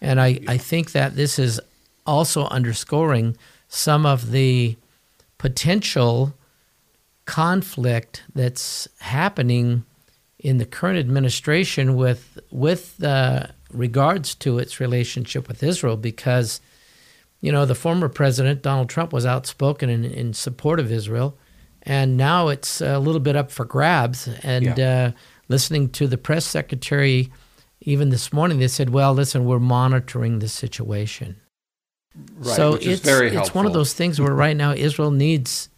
And 0.00 0.20
I, 0.20 0.40
I 0.46 0.56
think 0.58 0.92
that 0.92 1.16
this 1.16 1.38
is 1.38 1.60
also 2.06 2.46
underscoring 2.46 3.36
some 3.68 4.04
of 4.06 4.30
the 4.30 4.76
potential 5.38 6.34
conflict 7.24 8.22
that's 8.34 8.88
happening 9.00 9.84
in 10.38 10.58
the 10.58 10.64
current 10.66 10.98
administration 10.98 11.94
with 11.94 12.38
with 12.50 13.02
uh, 13.02 13.46
regards 13.72 14.34
to 14.34 14.58
its 14.58 14.80
relationship 14.80 15.46
with 15.48 15.62
Israel 15.62 15.96
because 15.96 16.60
you 17.40 17.52
know 17.52 17.64
the 17.64 17.74
former 17.76 18.08
president 18.08 18.62
Donald 18.62 18.88
Trump 18.88 19.12
was 19.12 19.24
outspoken 19.24 19.88
in, 19.88 20.04
in 20.04 20.34
support 20.34 20.80
of 20.80 20.90
Israel 20.90 21.36
and 21.84 22.16
now 22.16 22.48
it's 22.48 22.80
a 22.80 22.98
little 22.98 23.20
bit 23.20 23.36
up 23.36 23.50
for 23.50 23.64
grabs 23.64 24.28
and 24.42 24.76
Yeah. 24.76 25.06
uh, 25.06 25.18
listening 25.48 25.88
to 25.90 26.06
the 26.08 26.18
press 26.18 26.44
secretary 26.44 27.32
even 27.80 28.10
this 28.10 28.32
morning 28.32 28.58
they 28.58 28.68
said 28.68 28.90
well 28.90 29.14
listen 29.14 29.44
we're 29.44 29.58
monitoring 29.60 30.40
the 30.40 30.48
situation 30.48 31.36
Right, 32.14 32.56
so 32.56 32.74
it's 32.74 33.06
it's 33.06 33.54
one 33.54 33.66
of 33.66 33.72
those 33.72 33.94
things 33.94 34.20
where 34.20 34.34
right 34.34 34.56
now 34.56 34.72
Israel 34.72 35.10
needs. 35.10 35.68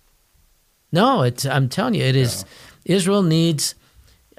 No, 0.91 1.23
it's 1.23 1.47
I'm 1.47 1.69
telling 1.69 1.95
you, 1.95 2.03
it 2.03 2.17
is. 2.17 2.45
Israel 2.85 3.23
needs 3.23 3.75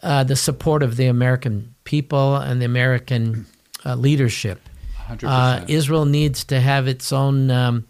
uh, 0.03 0.23
the 0.23 0.35
support 0.35 0.83
of 0.83 0.97
the 0.97 1.07
American 1.07 1.73
people 1.83 2.35
and 2.35 2.61
the 2.61 2.65
American 2.65 3.45
uh, 3.85 3.95
leadership. 3.95 4.61
100%. 5.07 5.23
Uh, 5.23 5.65
Israel 5.67 6.05
needs 6.05 6.43
to 6.45 6.59
have 6.59 6.87
its 6.87 7.11
own 7.11 7.49
um, 7.51 7.87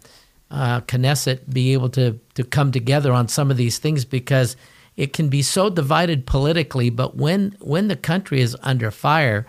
uh, 0.50 0.80
Knesset 0.82 1.52
be 1.52 1.72
able 1.72 1.88
to 1.90 2.18
to 2.34 2.44
come 2.44 2.70
together 2.70 3.12
on 3.12 3.28
some 3.28 3.50
of 3.50 3.56
these 3.56 3.78
things 3.78 4.04
because 4.04 4.56
it 4.96 5.12
can 5.12 5.28
be 5.28 5.42
so 5.42 5.68
divided 5.68 6.26
politically. 6.26 6.90
But 6.90 7.16
when 7.16 7.56
when 7.60 7.88
the 7.88 7.96
country 7.96 8.40
is 8.40 8.56
under 8.62 8.90
fire, 8.90 9.46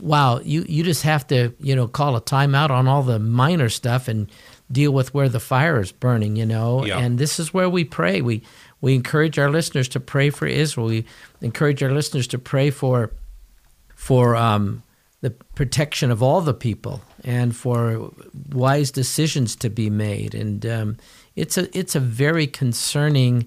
wow, 0.00 0.40
you 0.40 0.64
you 0.68 0.82
just 0.84 1.02
have 1.02 1.26
to 1.28 1.54
you 1.60 1.74
know 1.76 1.86
call 1.88 2.16
a 2.16 2.20
timeout 2.20 2.70
on 2.70 2.86
all 2.88 3.02
the 3.02 3.18
minor 3.18 3.68
stuff 3.68 4.08
and 4.08 4.30
deal 4.72 4.92
with 4.92 5.12
where 5.14 5.28
the 5.28 5.40
fire 5.40 5.80
is 5.80 5.92
burning. 5.92 6.36
You 6.36 6.46
know, 6.46 6.84
Yeah. 6.84 6.98
and 6.98 7.18
this 7.18 7.38
is 7.38 7.52
where 7.54 7.68
we 7.68 7.84
pray. 7.84 8.20
We 8.20 8.42
we 8.80 8.94
encourage 8.94 9.38
our 9.38 9.50
listeners 9.50 9.88
to 9.88 10.00
pray 10.00 10.30
for 10.30 10.46
Israel. 10.46 10.88
We 10.88 11.04
encourage 11.40 11.82
our 11.82 11.92
listeners 11.92 12.26
to 12.28 12.38
pray 12.38 12.70
for 12.70 13.12
for 13.94 14.36
um, 14.36 14.82
the 15.20 15.30
protection 15.30 16.10
of 16.10 16.22
all 16.22 16.40
the 16.42 16.54
people 16.54 17.00
and 17.24 17.56
for 17.56 18.10
wise 18.52 18.90
decisions 18.90 19.56
to 19.56 19.70
be 19.70 19.88
made. 19.88 20.34
And 20.34 20.66
um, 20.66 20.96
it's 21.36 21.56
a 21.56 21.76
it's 21.78 21.94
a 21.94 22.00
very 22.00 22.46
concerning 22.46 23.46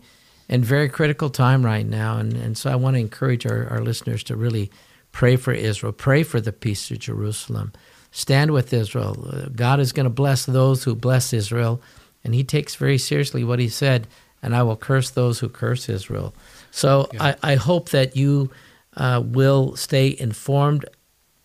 and 0.49 0.63
very 0.65 0.89
critical 0.89 1.29
time 1.29 1.63
right 1.65 1.85
now. 1.85 2.17
And, 2.17 2.33
and 2.33 2.57
so 2.57 2.71
I 2.71 2.75
want 2.75 2.95
to 2.95 2.99
encourage 3.01 3.45
our, 3.45 3.67
our 3.69 3.81
listeners 3.81 4.23
to 4.23 4.35
really 4.35 4.71
pray 5.17 5.35
for 5.35 5.51
Israel, 5.51 5.91
pray 5.91 6.21
for 6.21 6.39
the 6.39 6.51
peace 6.51 6.91
of 6.91 6.99
Jerusalem, 6.99 7.73
stand 8.11 8.51
with 8.51 8.71
Israel. 8.71 9.49
God 9.55 9.79
is 9.79 9.91
going 9.91 10.03
to 10.03 10.11
bless 10.23 10.45
those 10.45 10.83
who 10.83 10.93
bless 10.93 11.33
Israel, 11.33 11.81
and 12.23 12.35
He 12.35 12.43
takes 12.43 12.75
very 12.75 12.99
seriously 12.99 13.43
what 13.43 13.57
He 13.57 13.67
said. 13.67 14.07
And 14.43 14.55
I 14.55 14.61
will 14.61 14.75
curse 14.75 15.09
those 15.09 15.39
who 15.39 15.49
curse 15.49 15.89
Israel. 15.89 16.35
So 16.69 17.09
I, 17.19 17.35
I 17.41 17.55
hope 17.55 17.89
that 17.89 18.15
you 18.15 18.51
uh, 18.95 19.19
will 19.25 19.75
stay 19.75 20.15
informed. 20.19 20.85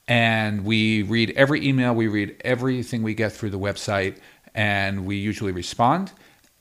And 0.08 0.66
we 0.66 1.04
read 1.04 1.32
every 1.38 1.66
email, 1.66 1.94
we 1.94 2.08
read 2.08 2.36
everything 2.42 3.04
we 3.04 3.14
get 3.14 3.32
through 3.32 3.52
the 3.52 3.60
website, 3.60 4.18
and 4.54 5.06
we 5.06 5.16
usually 5.16 5.52
respond. 5.52 6.12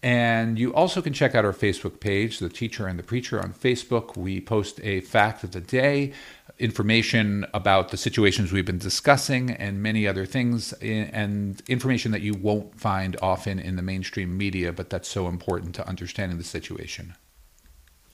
And 0.03 0.59
you 0.59 0.72
also 0.72 1.03
can 1.03 1.12
check 1.12 1.35
out 1.35 1.44
our 1.44 1.53
Facebook 1.53 2.00
page, 2.00 2.38
The 2.38 2.48
Teacher 2.48 2.87
and 2.87 2.98
the 2.98 3.03
Preacher, 3.03 3.38
on 3.38 3.53
Facebook. 3.53 4.16
We 4.16 4.40
post 4.40 4.81
a 4.83 5.00
fact 5.03 5.44
of 5.44 5.50
the 5.50 5.61
day, 5.61 6.12
information 6.59 7.44
about 7.53 7.90
the 7.90 7.96
situations 7.96 8.53
we've 8.53 8.64
been 8.64 8.79
discussing, 8.79 9.50
and 9.50 9.83
many 9.83 10.07
other 10.07 10.24
things, 10.24 10.72
and 10.74 11.61
information 11.68 12.12
that 12.12 12.22
you 12.22 12.35
won't 12.35 12.81
find 12.81 13.16
often 13.20 13.59
in 13.59 13.76
the 13.76 13.83
mainstream 13.83 14.38
media, 14.38 14.72
but 14.72 14.88
that's 14.88 15.09
so 15.09 15.29
important 15.29 15.74
to 15.74 15.87
understanding 15.87 16.38
the 16.38 16.44
situation. 16.44 17.14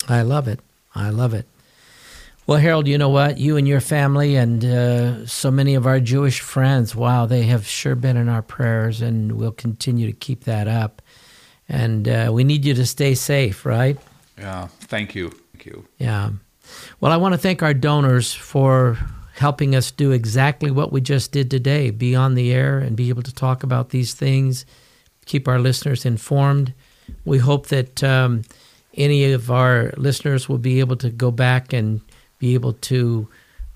I 0.09 0.23
love 0.23 0.49
it. 0.49 0.61
I 0.95 1.11
love 1.11 1.35
it. 1.35 1.47
Well, 2.47 2.59
Harold, 2.61 2.87
you 2.87 2.97
know 2.97 3.09
what? 3.09 3.39
You 3.39 3.57
and 3.57 3.67
your 3.67 3.81
family 3.81 4.37
and 4.37 4.65
uh, 4.65 5.27
so 5.27 5.51
many 5.51 5.75
of 5.75 5.85
our 5.85 5.99
Jewish 5.99 6.39
friends, 6.41 6.95
wow, 6.95 7.27
they 7.27 7.43
have 7.43 7.67
sure 7.67 7.97
been 7.97 8.17
in 8.17 8.29
our 8.29 8.43
prayers, 8.43 9.03
and 9.03 9.33
we'll 9.33 9.51
continue 9.51 10.07
to 10.07 10.13
keep 10.13 10.45
that 10.45 10.69
up. 10.69 11.03
And 11.69 12.07
uh, 12.07 12.31
we 12.33 12.45
need 12.45 12.65
you 12.65 12.73
to 12.75 12.87
stay 12.87 13.17
safe, 13.17 13.67
right? 13.67 13.99
Yeah, 14.39 14.69
thank 14.83 15.17
you. 15.17 15.31
Thank 15.53 15.67
you. 15.67 15.89
Yeah. 15.99 16.31
Well, 17.01 17.11
I 17.11 17.17
want 17.17 17.35
to 17.35 17.39
thank 17.39 17.65
our 17.65 17.75
donors 17.75 18.33
for 18.33 18.97
helping 19.35 19.75
us 19.75 19.91
do 19.91 20.13
exactly 20.13 20.71
what 20.71 20.93
we 20.93 21.01
just 21.01 21.33
did 21.33 21.51
today 21.51 21.91
be 21.91 22.15
on 22.15 22.37
the 22.37 22.53
air 22.53 22.79
and 22.79 22.97
be 22.97 23.09
able 23.09 23.23
to 23.23 23.35
talk 23.35 23.65
about 23.65 23.91
these 23.91 24.15
things, 24.15 24.65
keep 25.25 25.49
our 25.49 25.59
listeners 25.59 26.07
informed. 26.07 26.73
We 27.25 27.39
hope 27.39 27.67
that 27.67 28.05
um, 28.05 28.43
any 28.95 29.33
of 29.33 29.51
our 29.51 29.93
listeners 29.97 30.49
will 30.49 30.59
be 30.59 30.79
able 30.79 30.97
to 30.97 31.11
go 31.11 31.33
back 31.33 31.73
and 31.73 32.01
be 32.39 32.55
able 32.55 32.75
to 32.75 33.29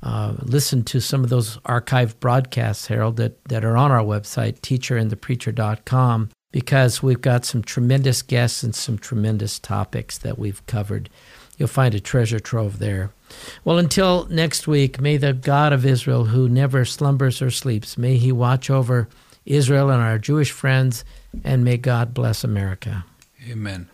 uh, 0.03 0.35
listen 0.43 0.83
to 0.85 1.01
some 1.01 1.23
of 1.23 1.31
those 1.31 1.59
archived 1.59 2.19
broadcasts, 2.21 2.87
Harold, 2.87 3.17
that, 3.17 3.45
that 3.45 3.65
are 3.65 3.77
on 3.77 3.91
our 3.91 4.03
website, 4.03 4.61
teacherandthepreacher.com, 4.61 6.31
because 6.53 7.03
we've 7.03 7.21
got 7.21 7.45
some 7.45 7.63
tremendous 7.63 8.23
guests 8.23 8.63
and 8.63 8.75
some 8.75 8.99
tremendous 8.99 9.59
topics 9.59 10.17
that 10.19 10.39
we've 10.39 10.65
covered. 10.67 11.11
You'll 11.59 11.69
find 11.69 11.95
a 11.95 12.01
treasure 12.01 12.41
trove 12.41 12.79
there. 12.79 13.13
Well, 13.65 13.79
until 13.79 14.27
next 14.31 14.67
week, 14.67 15.01
may 15.01 15.19
the 15.19 15.35
God 15.35 15.73
of 15.73 15.85
Israel, 15.85 16.25
who 16.27 16.49
never 16.49 16.85
slumbers 16.85 17.43
or 17.43 17.51
sleeps, 17.51 17.99
may 17.99 18.17
he 18.17 18.33
watch 18.33 18.71
over 18.71 19.09
Israel 19.45 19.91
and 19.91 20.03
our 20.03 20.19
Jewish 20.19 20.51
friends, 20.51 21.05
and 21.45 21.63
may 21.63 21.77
God 21.77 22.15
bless 22.15 22.43
America. 22.43 23.05
Amen. 23.49 23.87